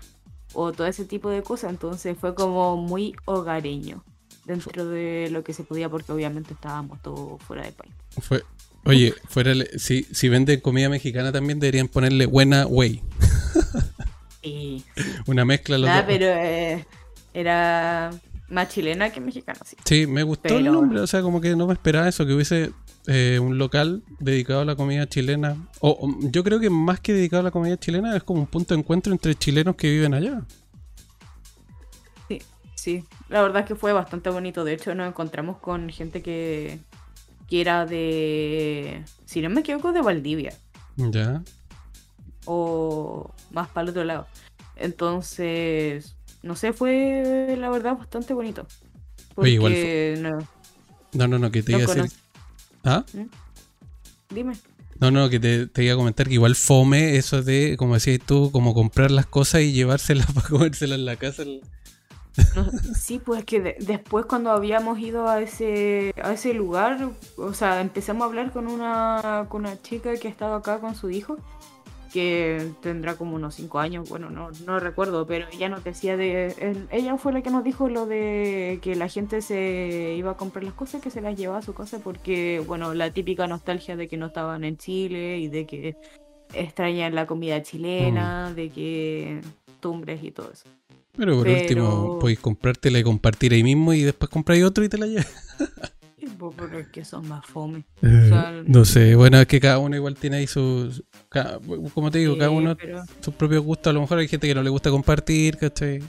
[0.54, 1.70] o todo ese tipo de cosas.
[1.70, 4.02] Entonces fue como muy hogareño
[4.46, 7.92] dentro de lo que se podía porque obviamente estábamos todos fuera del país.
[8.20, 8.42] Fue,
[8.84, 13.02] oye, fuera el- si, si venden comida mexicana también deberían ponerle buena way.
[14.42, 14.84] Y
[15.26, 16.06] Una mezcla los nada, dos.
[16.08, 16.86] pero eh,
[17.34, 18.10] era
[18.50, 19.76] más chilena que mexicana, sí.
[19.84, 22.34] Sí, me gustó el pero- nombre, o sea, como que no me esperaba eso, que
[22.34, 22.72] hubiese
[23.06, 25.56] eh, un local dedicado a la comida chilena.
[25.80, 28.46] O o yo creo que más que dedicado a la comida chilena es como un
[28.46, 30.42] punto de encuentro entre chilenos que viven allá.
[32.28, 32.42] Sí,
[32.74, 33.04] sí.
[33.28, 34.64] La verdad es que fue bastante bonito.
[34.64, 36.78] De hecho, nos encontramos con gente que,
[37.48, 40.52] que era de, si no me equivoco, de Valdivia.
[40.96, 41.42] Ya.
[42.44, 44.26] o más para el otro lado.
[44.76, 48.66] Entonces, no sé, fue la verdad bastante bonito.
[49.36, 50.38] Oye, igual Porque no,
[51.12, 52.18] No, no, no, que te no iba a decir.
[52.84, 53.04] ¿Ah?
[54.30, 54.54] Dime.
[55.00, 58.20] No, no, que te, te iba a comentar que igual fome eso de, como decías
[58.24, 61.44] tú, como comprar las cosas y llevárselas para comérselas en la casa.
[62.54, 67.54] No, sí, pues que de- después cuando habíamos ido a ese, a ese lugar, o
[67.54, 71.36] sea, empezamos a hablar con una, con una chica que estaba acá con su hijo,
[72.12, 76.54] que tendrá como unos 5 años, bueno, no, no recuerdo, pero ella nos decía de...
[76.58, 80.36] el- ella fue la que nos dijo lo de que la gente se iba a
[80.36, 83.96] comprar las cosas, que se las llevaba a su casa, porque, bueno, la típica nostalgia
[83.96, 85.96] de que no estaban en Chile y de que
[86.52, 89.40] extrañan la comida chilena, de que
[89.80, 90.64] tumbres y todo eso.
[91.16, 94.88] Pero por Pero- último, podéis comprártela y compartir ahí mismo y después compráis otro y
[94.88, 95.28] te la llevas.
[96.56, 97.84] Pero es que son más fome.
[98.02, 101.02] Eh, sea, no sé, bueno, es que cada uno igual tiene ahí sus.
[101.94, 103.90] como te digo, cada uno pero- sus propios gustos.
[103.90, 106.02] A lo mejor hay gente que no le gusta compartir, ¿cachai?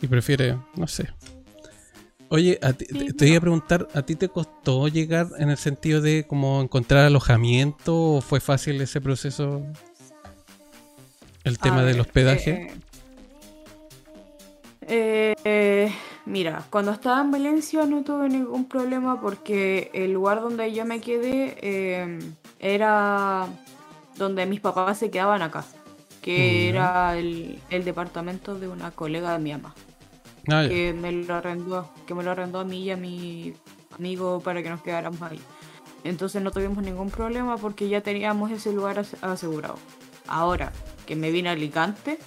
[0.00, 1.08] Y prefiere, no sé.
[2.28, 5.50] Oye, a ti- Sí, te, te iba a preguntar, ¿a ti te costó llegar en
[5.50, 9.62] el sentido de como encontrar alojamiento o fue fácil ese proceso?
[11.44, 12.50] El tema A del ver, hospedaje.
[12.50, 12.72] eh,
[14.88, 15.92] eh,
[16.26, 21.00] mira, cuando estaba en Valencia no tuve ningún problema porque el lugar donde yo me
[21.00, 22.18] quedé eh,
[22.58, 23.46] era
[24.16, 25.64] donde mis papás se quedaban acá,
[26.20, 29.74] que era el, el departamento de una colega de mi mamá,
[30.48, 33.54] Ah, que me lo arrendó, que me lo arrendó a mí y a mi
[33.96, 35.40] amigo para que nos quedáramos ahí.
[36.04, 39.76] Entonces no tuvimos ningún problema porque ya teníamos ese lugar as- asegurado.
[40.26, 40.72] Ahora
[41.06, 42.18] que me vine a Alicante,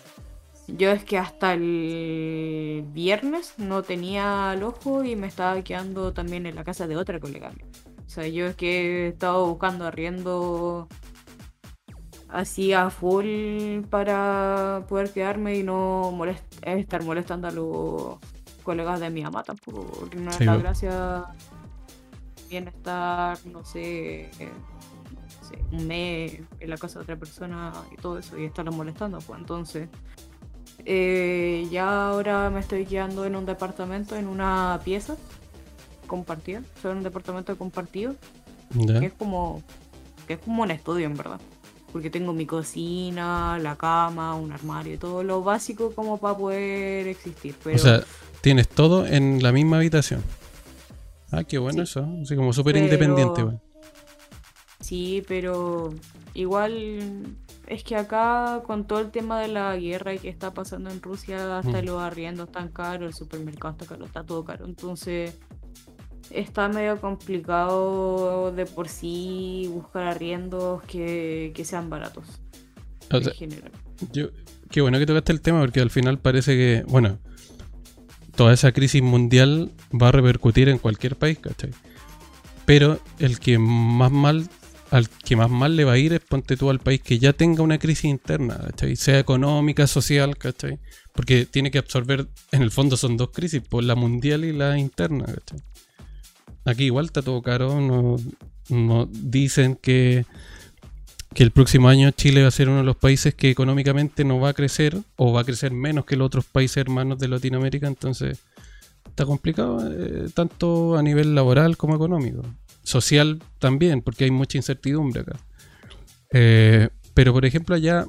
[0.67, 6.55] yo es que hasta el viernes no tenía alojo y me estaba quedando también en
[6.55, 7.65] la casa de otra colega mía.
[8.07, 10.87] O sea, yo es que he estado buscando arriendo
[12.27, 18.17] así a full para poder quedarme y no molest- estar molestando a los
[18.63, 21.25] colegas de mi mamá tampoco, porque no es Sí, la gracia
[22.49, 24.31] bienestar, no sé,
[25.39, 28.75] no sé, un mes en la casa de otra persona y todo eso y estarlos
[28.75, 29.89] molestando, pues entonces
[30.85, 35.15] eh, ya ahora me estoy quedando en un departamento, en una pieza
[36.07, 38.15] compartida, o sea, en un departamento compartido
[38.99, 39.63] que es como
[40.27, 41.39] que es como un estudio en verdad
[41.93, 47.55] porque tengo mi cocina la cama un armario todo lo básico como para poder existir
[47.63, 48.03] pero O sea,
[48.41, 50.21] tienes todo en la misma habitación.
[51.31, 51.91] Ah, qué bueno Sí.
[51.91, 52.07] eso.
[52.21, 53.57] Así como súper Pero- independiente, güey.
[54.81, 55.93] sí pero
[56.33, 60.89] igual es que acá con todo el tema de la guerra y que está pasando
[60.89, 61.85] en Rusia hasta Mm.
[61.85, 65.37] los arriendos están caros el supermercado está caro está todo caro entonces
[66.31, 72.25] está medio complicado de por sí buscar arriendos que, que sean baratos
[73.11, 73.71] O en sea, general
[74.11, 74.29] yo,
[74.69, 77.17] qué bueno que tocaste el tema porque al final parece que, bueno,
[78.35, 81.71] toda esa crisis mundial va a repercutir en cualquier país, ¿cachai?
[82.65, 84.49] Pero el que más mal,
[84.95, 87.33] al que más mal le va a ir es ponte tú al país que ya
[87.33, 88.95] tenga una crisis interna, ¿cachai?
[88.95, 90.79] Sea económica, social, ¿cachai?
[91.13, 94.79] Porque tiene que absorber, en el fondo son dos crisis, pues la mundial y la
[94.79, 95.59] interna, ¿cachai?
[96.63, 97.81] Aquí igual está todo caro,
[98.69, 100.25] no, dicen que
[101.33, 104.39] que el próximo año Chile va a ser uno de los países que económicamente no
[104.39, 107.87] va a crecer o va a crecer menos que los otros países hermanos de Latinoamérica,
[107.87, 108.39] entonces
[109.05, 112.43] está complicado, eh, tanto a nivel laboral como económico.
[112.85, 115.37] Social también, porque hay mucha incertidumbre acá.
[116.31, 118.05] Eh, pero por ejemplo allá,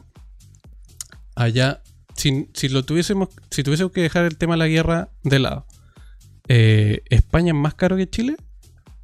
[1.35, 1.83] allá,
[2.15, 5.67] si, si, lo tuviésemos, si tuviésemos que dejar el tema de la guerra de lado,
[6.49, 8.37] eh, ¿España es más caro que Chile?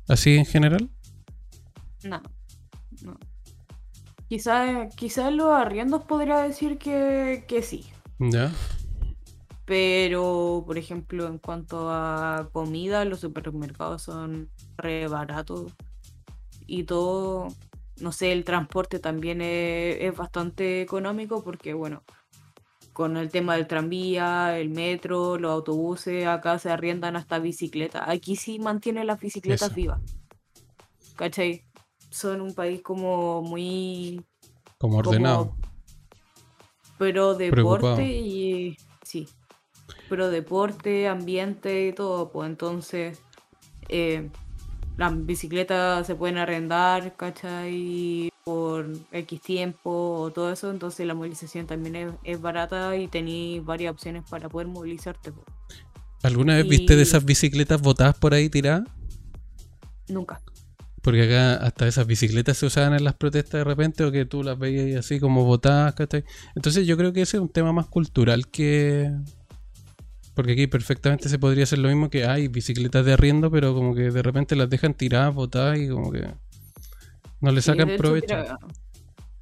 [0.08, 0.90] ¿Así en general?
[2.04, 2.22] No.
[3.02, 3.18] no.
[4.28, 7.86] Quizás quizá los arriendos podría decir que, que sí.
[8.18, 8.52] Ya.
[9.72, 15.72] Pero, por ejemplo, en cuanto a comida, los supermercados son re baratos.
[16.66, 17.48] Y todo,
[17.98, 22.02] no sé, el transporte también es, es bastante económico porque, bueno,
[22.92, 28.02] con el tema del tranvía, el metro, los autobuses, acá se arriendan hasta bicicletas.
[28.06, 29.74] Aquí sí mantienen las bicicletas Eso.
[29.74, 30.02] vivas.
[31.16, 31.64] ¿Cachai?
[32.10, 34.22] Son un país como muy...
[34.76, 35.56] Como ordenado.
[36.98, 37.96] Pero Preocupado.
[37.96, 38.76] deporte y...
[40.12, 42.30] Pero deporte, ambiente y todo.
[42.30, 43.22] Pues entonces...
[43.88, 44.28] eh,
[44.98, 48.30] las bicicletas se pueden arrendar, ¿cachai?
[48.44, 50.70] Por X tiempo o todo eso.
[50.70, 55.32] Entonces la movilización también es, es barata y tenéis varias opciones para poder movilizarte.
[55.32, 55.46] pues.
[56.22, 58.86] ¿Alguna vez viste de esas bicicletas botadas por ahí tiradas?
[60.08, 60.42] Nunca.
[61.00, 64.42] Porque acá hasta esas bicicletas se usaban en las protestas de repente o que tú
[64.42, 66.22] las veías así como botadas, ¿cachai?
[66.54, 69.10] Entonces yo creo que ese es un tema más cultural que...
[70.34, 73.94] Porque aquí perfectamente se podría hacer lo mismo que hay bicicletas de arriendo, pero como
[73.94, 76.26] que de repente las dejan tiradas, botadas y como que
[77.40, 78.26] no le Sí, sacan hecho, provecho.
[78.26, 78.58] Creo,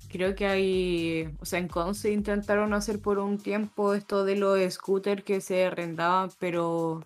[0.08, 4.58] creo que hay, o sea, en Conce intentaron hacer por un tiempo esto de los
[4.74, 7.04] scooters que se arrendaban, pero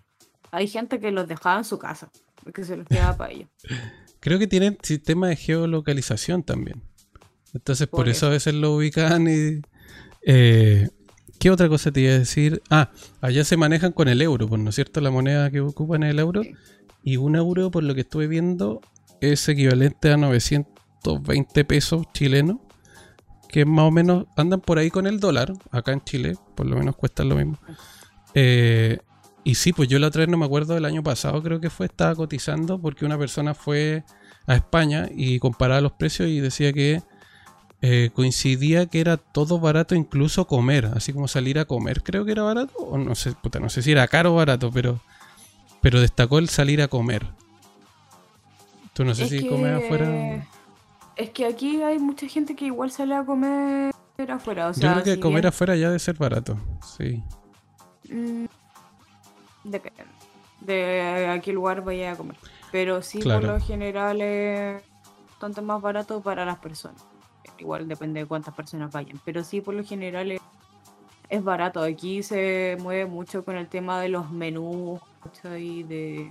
[0.50, 2.10] hay gente que los dejaba en su casa,
[2.42, 3.48] porque se los quedaba para ellos.
[4.20, 6.82] Creo que tienen sistema de geolocalización también.
[7.52, 9.60] Entonces por, Por eso a veces lo ubican y...
[10.22, 10.88] eh,
[11.44, 12.62] ¿Qué otra cosa te iba a decir?
[12.70, 12.90] Ah,
[13.20, 15.02] allá se manejan con el euro, pues, ¿no es cierto?
[15.02, 16.40] La moneda que ocupan es el euro.
[17.02, 18.80] Y un euro, por lo que estuve viendo,
[19.20, 22.60] es equivalente a 920 pesos chilenos.
[23.46, 25.52] Que más o menos andan por ahí con el dólar.
[25.70, 27.58] Acá en Chile, por lo menos cuestan lo mismo.
[28.32, 28.96] Eh,
[29.44, 31.68] y sí, pues yo la otra vez no me acuerdo del año pasado, creo que
[31.68, 34.02] fue, estaba cotizando porque una persona fue
[34.46, 37.02] a España y comparaba los precios y decía que
[37.82, 42.32] eh, coincidía que era todo barato, incluso comer, así como salir a comer, creo que
[42.32, 45.00] era barato, o no sé, puta, no sé si era caro o barato, pero,
[45.82, 47.26] pero destacó el salir a comer.
[48.94, 50.46] Tú no sé Es si que- comes afuera.
[51.16, 53.92] Es que aquí hay mucha gente que igual sale a comer
[54.28, 56.58] afuera, o Yo sea, creo que si comer bien- afuera ya debe ser barato,
[56.96, 57.22] sí.
[58.10, 58.46] Mm,
[59.64, 60.04] Depende.
[60.60, 62.36] De a qué lugar vaya a comer.
[62.72, 63.40] Pero sí, Claro.
[63.40, 64.82] por lo general es
[65.30, 67.02] bastante más barato para las personas.
[67.58, 69.20] Igual depende de cuántas personas vayan.
[69.24, 70.40] Pero sí, por lo general es,
[71.28, 71.82] es barato.
[71.82, 75.82] Aquí se mueve mucho con el tema de los menús, ¿cachai?
[75.84, 76.30] De,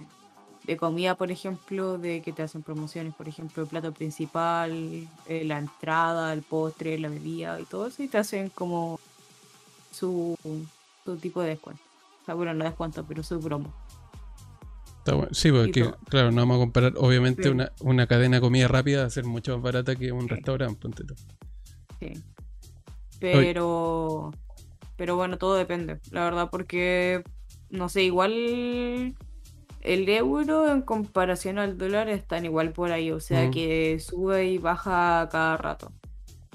[0.66, 5.43] de comida, por ejemplo, de que te hacen promociones, por ejemplo, el plato principal, eh,
[5.45, 8.03] la entrada, el postre, la bebida y todo eso.
[8.03, 8.99] Y te hacen como
[9.91, 10.38] su,
[11.05, 11.84] su tipo de descuento.
[12.22, 13.74] O sea, bueno, no descuento, pero su promo.
[15.04, 15.34] Está bueno.
[15.34, 15.97] Sí, porque todo.
[16.10, 17.49] claro, no vamos a comparar, obviamente, Sí.
[17.49, 20.28] una, una cadena de comida rápida va a ser mucho más barata que un Sí.
[20.30, 21.14] restaurante, ponte tú.
[21.99, 22.14] Sí.
[23.20, 24.32] Pero,
[24.95, 27.24] pero bueno, todo depende, la verdad, porque,
[27.70, 28.32] no sé, igual
[29.82, 33.51] el euro en comparación al dólar están igual por ahí, o sea Mm.
[33.51, 35.91] que sube y baja cada rato.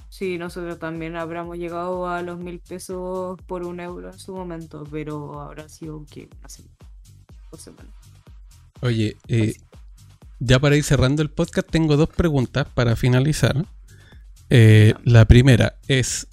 [0.09, 4.85] Sí, nosotros también habríamos llegado a los mil pesos por un euro en su momento,
[4.91, 6.29] pero habrá sido que
[7.53, 7.93] dos semanas.
[8.81, 9.55] Oye, eh,
[10.39, 13.65] ya para ir cerrando el podcast, tengo dos preguntas para finalizar.
[14.51, 16.29] Eh, la primera es,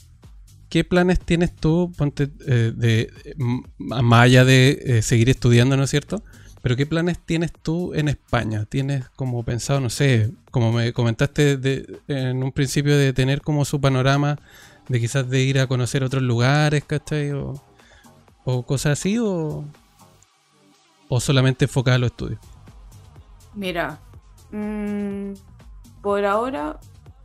[0.70, 5.84] ¿qué planes tienes tú, ponte, eh, de, m- más allá de eh, seguir estudiando, ¿no
[5.84, 6.24] es cierto?
[6.62, 8.66] Pero ¿qué planes tienes tú en España?
[8.66, 13.66] ¿Tienes como pensado, no sé, como me comentaste de- en un principio de tener como
[13.66, 14.40] su panorama
[14.88, 17.32] de quizás de ir a conocer otros lugares, ¿cachai?
[17.32, 17.62] O,
[18.46, 19.66] o cosas así, o,
[21.10, 22.40] o solamente enfocado a los estudios.
[23.54, 24.00] Mira,
[24.52, 25.34] mm,
[26.02, 26.80] por ahora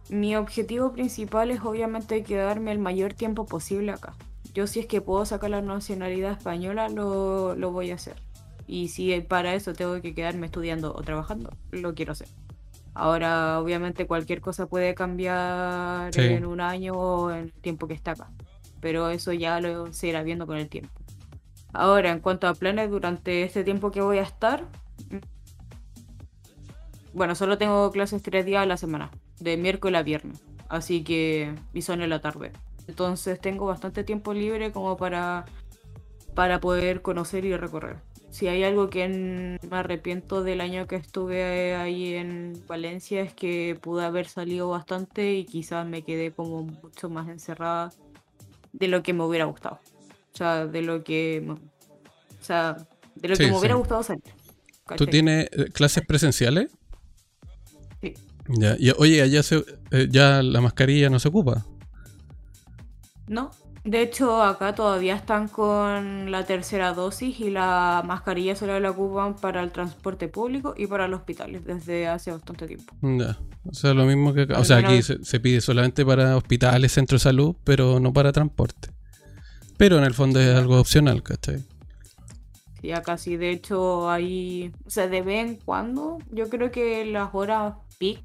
[0.09, 4.15] mi objetivo principal es obviamente quedarme el mayor tiempo posible acá.
[4.55, 8.17] Yo si es que puedo sacar la nacionalidad española, lo, lo voy a hacer.
[8.67, 12.29] Y si para eso tengo que quedarme estudiando o trabajando, lo quiero hacer.
[12.95, 16.21] Ahora, obviamente, cualquier cosa puede cambiar Sí.
[16.23, 18.31] en un año o en el tiempo que está acá.
[18.81, 20.91] Pero eso ya lo se irá viendo con el tiempo.
[21.73, 24.65] Ahora, en cuanto a planes durante este tiempo que voy a estar,
[27.13, 29.11] bueno, solo tengo clases tres días a la semana,
[29.41, 32.53] de miércoles a viernes, así que y son en la tarde.
[32.87, 35.45] Entonces tengo bastante tiempo libre como para,
[36.35, 37.99] para poder conocer y recorrer.
[38.31, 43.77] si hay algo que me arrepiento del año que estuve ahí en Valencia es que
[43.81, 47.93] pude haber salido bastante y quizás me quedé como mucho más encerrada
[48.73, 49.81] de lo que me hubiera gustado.
[50.33, 52.77] O sea, de lo que, o sea,
[53.15, 54.23] de lo que me hubiera gustado salir.
[54.97, 56.71] ¿Tú tienes eh, clases presenciales?
[58.01, 58.15] Sí.
[58.49, 61.65] Ya, y, oye, allá se, eh, ya la mascarilla no se ocupa.
[63.29, 63.51] No,
[63.85, 69.37] de hecho, acá todavía están con la tercera dosis y la mascarilla solo la ocupan
[69.37, 72.95] para el transporte público y para los hospitales desde hace bastante tiempo.
[73.03, 73.39] Ya.
[73.65, 74.59] O sea, lo mismo que acá.
[74.59, 78.91] O sea, aquí se, pide solamente para hospitales, centros de salud, pero no para transporte.
[79.81, 81.65] Pero en el fondo es algo opcional, ¿cachai?
[82.83, 83.39] Sí, acá sí.
[83.39, 84.73] De hecho, hay.
[84.85, 88.23] O sea, de vez en cuando, yo creo que las horas peak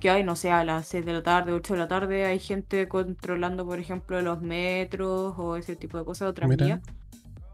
[0.00, 2.38] que hay, no sé, a las 6 de la tarde, 8 de la tarde, hay
[2.38, 6.80] gente controlando, por ejemplo, los metros o ese tipo de cosas, otras vías.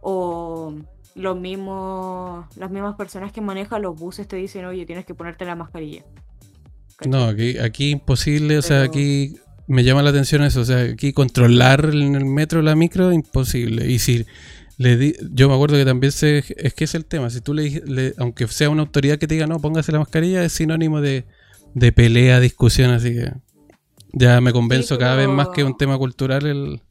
[0.01, 0.77] O
[1.17, 5.45] los mismos, las mismas personas que manejan los buses te dicen, oye, tienes que ponerte
[5.45, 6.05] la mascarilla.
[7.05, 11.13] No, aquí, aquí imposible, o sea, aquí me llama la atención eso, o sea, aquí
[11.13, 13.91] controlar en el metro la micro, imposible.
[13.91, 14.27] Y si
[14.79, 17.55] le di, yo me acuerdo que también se, es que es el tema, si tú
[17.55, 21.01] le, le, aunque sea una autoridad que te diga, no, póngase la mascarilla, es sinónimo
[21.01, 21.25] de
[21.75, 23.33] de pelea, discusión, así que
[24.13, 26.83] ya me convenzo cada vez más que es un tema cultural el,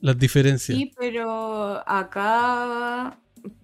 [0.00, 0.76] las diferencias.
[0.76, 3.18] Sí, pero acá,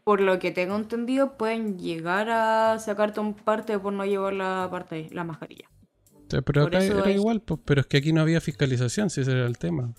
[0.05, 4.69] por lo que tengo entendido, pueden llegar a sacarte un parte por no llevar la
[4.71, 5.70] parte la mascarilla.
[6.45, 9.47] Pero acá era igual, pues, pero es que aquí no había fiscalización, si ese era
[9.47, 9.93] el tema.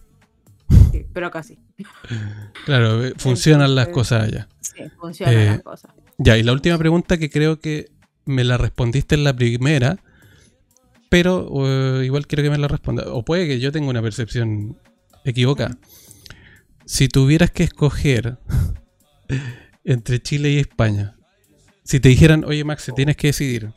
[0.91, 1.59] Sí, pero acá sí.
[2.65, 4.47] claro, eh, funcionan las cosas allá.
[4.61, 5.91] Sí, funcionan las eh, cosas.
[6.17, 7.91] Ya, y la última pregunta que creo que
[8.25, 9.97] me la respondiste en la primera,
[11.09, 13.03] pero igual quiero que me la responda.
[13.11, 14.77] O puede que yo tenga una percepción
[15.25, 15.77] equivocada.
[16.85, 18.37] Si tuvieras que escoger
[19.83, 21.15] entre Chile y España,
[21.83, 23.73] si te dijeran, oye Max, tienes que decidir,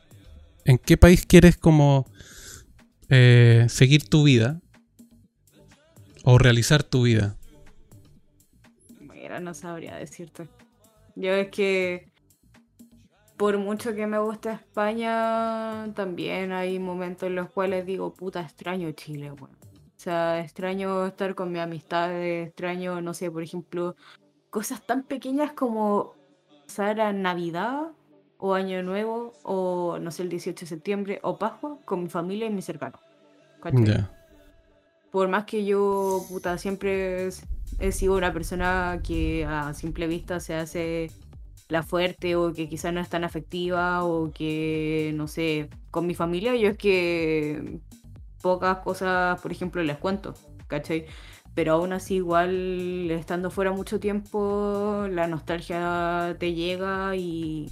[0.65, 2.07] ¿en qué país quieres como
[3.15, 4.61] eh, seguir tu vida
[6.25, 7.37] o realizar tu vida?
[9.41, 10.49] No sabría decirte.
[11.17, 12.13] Yo es que
[13.37, 18.93] por mucho que me guste España, también hay momentos en los cuales digo, puta, extraño
[18.93, 19.57] Chile, bueno.
[19.63, 23.97] O sea, extraño estar con mi amistad, extraño, no sé, por ejemplo,
[24.51, 26.15] cosas tan pequeñas como
[26.67, 27.91] pasar a Navidad
[28.47, 32.47] o Año Nuevo o, no sé, el 18 de septiembre o Pascua con mi familia
[32.47, 33.01] y mis cercanos.
[35.11, 37.31] Por más que yo, puta, siempre
[37.79, 41.11] he sido una persona que a simple vista se hace
[41.69, 46.15] la fuerte o que quizás no es tan afectiva o que, no sé, con mi
[46.15, 47.81] familia yo es que
[48.43, 50.35] pocas cosas, por ejemplo, les cuento,
[50.67, 51.07] ¿cachai?
[51.55, 57.71] Pero aún así, igual, estando fuera mucho tiempo, la nostalgia te llega y,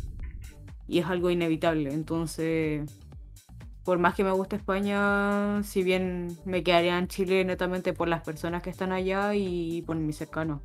[0.89, 1.93] y es algo inevitable.
[1.93, 2.91] Entonces,
[3.85, 8.23] por más que me guste España, si bien me quedaría en Chile netamente por las
[8.23, 10.61] personas que están allá y por mis cercanos.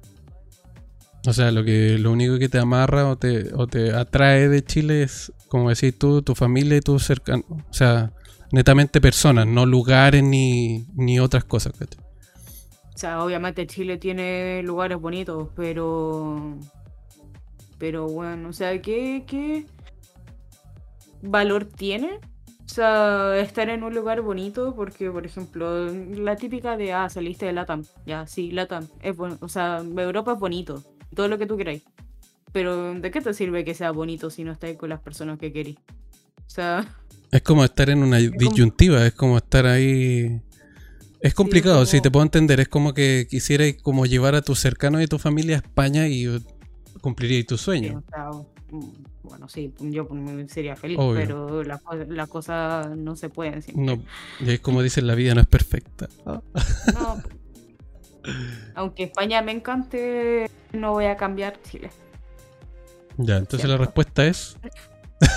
[1.25, 4.63] O sea, lo que lo único que te amarra o te, o te atrae de
[4.63, 7.45] Chile es, como decís tú, tu familia y tus cercanos.
[7.49, 8.13] O sea,
[8.51, 11.73] netamente personas, no lugares ni, ni otras cosas.
[11.73, 16.57] O sea, obviamente Chile tiene lugares bonitos, pero.
[17.77, 19.65] Pero bueno, o sea, ¿qué, qué
[21.21, 22.19] valor tiene?
[22.65, 27.45] O sea, estar en un lugar bonito, porque, por ejemplo, la típica de, ah, saliste
[27.45, 27.83] de Latam.
[28.05, 28.87] Ya, sí, Latam.
[29.01, 29.37] Es bueno.
[29.41, 30.83] O sea, Europa es bonito
[31.15, 31.83] todo lo que tú queráis.
[32.51, 35.51] Pero ¿de qué te sirve que sea bonito si no estáis con las personas que
[35.51, 35.77] queréis?
[36.45, 36.85] O sea...
[37.29, 40.41] Es como estar en una disyuntiva, es como estar ahí...
[41.19, 45.01] Es complicado, si te puedo entender, es como que quisierais como llevar a tus cercanos
[45.01, 46.25] y tu familia a España y
[47.01, 48.01] cumpliríais tu sueño.
[49.27, 50.07] Bueno, sí, yo
[50.47, 54.01] sería feliz, pero las la cosas no se pueden No,
[54.45, 56.07] es como dicen, la vida no es perfecta.
[56.25, 56.43] No,
[58.75, 61.89] aunque España me encante, no voy a cambiar Chile.
[63.17, 64.57] Ya, entonces la respuesta es.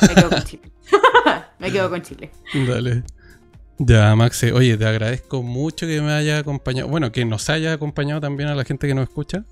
[0.03, 0.73] Me quedo con Chile.
[1.59, 2.31] me quedo con Chile.
[2.69, 3.05] Dale.
[3.79, 8.21] Ya, Maxe, oye, te agradezco mucho que me haya acompañado, bueno, que nos haya acompañado
[8.21, 9.47] también a la gente que nos escucha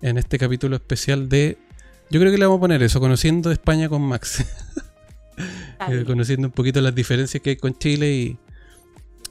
[0.00, 1.58] en este capítulo especial de,
[2.10, 4.44] yo creo que le vamos a poner eso, conociendo España con Max.
[5.88, 8.38] Eh, conociendo un poquito las diferencias que hay con Chile y,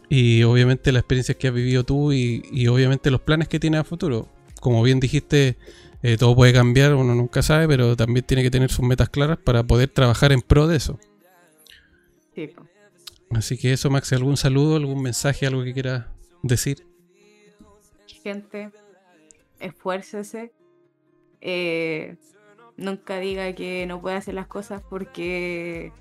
[0.09, 3.83] y obviamente las experiencias que has vivido tú y, obviamente los planes que tienes a
[3.83, 4.27] futuro.
[4.59, 5.57] Como bien dijiste,
[6.03, 9.39] eh, todo puede cambiar, uno nunca sabe, pero también tiene que tener sus metas claras
[9.39, 10.99] para poder trabajar en pro de eso.
[13.31, 16.05] Así que eso, Max, ¿algún saludo, algún mensaje, algo que quieras
[16.43, 16.85] decir?
[18.23, 18.69] Gente,
[19.59, 20.51] esfuércese.
[21.41, 22.17] Eh,
[22.77, 25.91] Nunca diga que no puede hacer las cosas porque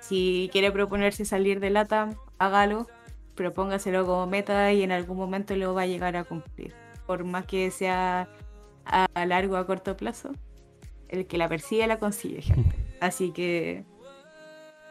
[0.00, 2.86] si quiere proponerse salir de lata, hágalo,
[3.34, 6.74] propóngaselo como meta y en algún momento lo va a llegar a cumplir.
[7.06, 8.28] Por más que sea
[8.84, 10.32] a largo o a corto plazo,
[11.08, 12.76] el que la persigue la consigue, gente.
[13.00, 13.84] Así que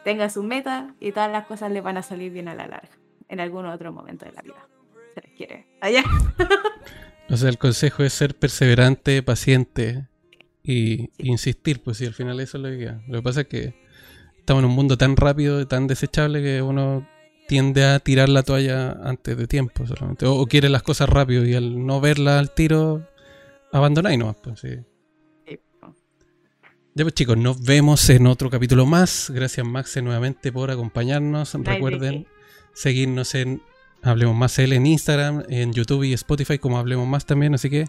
[0.04, 2.98] tenga su meta y todas las cosas le van a salir bien a la larga,
[3.28, 4.66] en algún otro momento de la vida.
[5.14, 5.66] Se les quiere.
[5.80, 6.02] Allá.
[7.32, 10.09] O sea, el consejo es ser perseverante, paciente
[10.62, 13.02] y insistir, pues si al final eso es lo que queda.
[13.08, 13.74] Lo que pasa es que
[14.38, 17.06] estamos en un mundo tan rápido tan desechable que uno
[17.48, 20.26] tiende a tirar la toalla antes de tiempo solamente.
[20.26, 23.08] O, quiere las cosas rápido y al no verla al tiro,
[23.72, 24.68] abandonáis nomás, pues sí.
[26.94, 29.30] Ya pues chicos, nos vemos en otro capítulo más.
[29.34, 31.54] Gracias Maxe nuevamente por acompañarnos.
[31.54, 32.26] Recuerden
[32.72, 33.62] seguirnos en
[34.02, 37.54] Hablemos Más L en Instagram, en YouTube y Spotify como Hablemos Más también.
[37.54, 37.86] Así que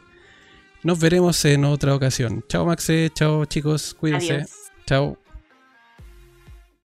[0.84, 2.44] nos veremos en otra ocasión.
[2.48, 4.46] Chao Maxe, chao chicos, cuídense.
[4.86, 5.21] Chao.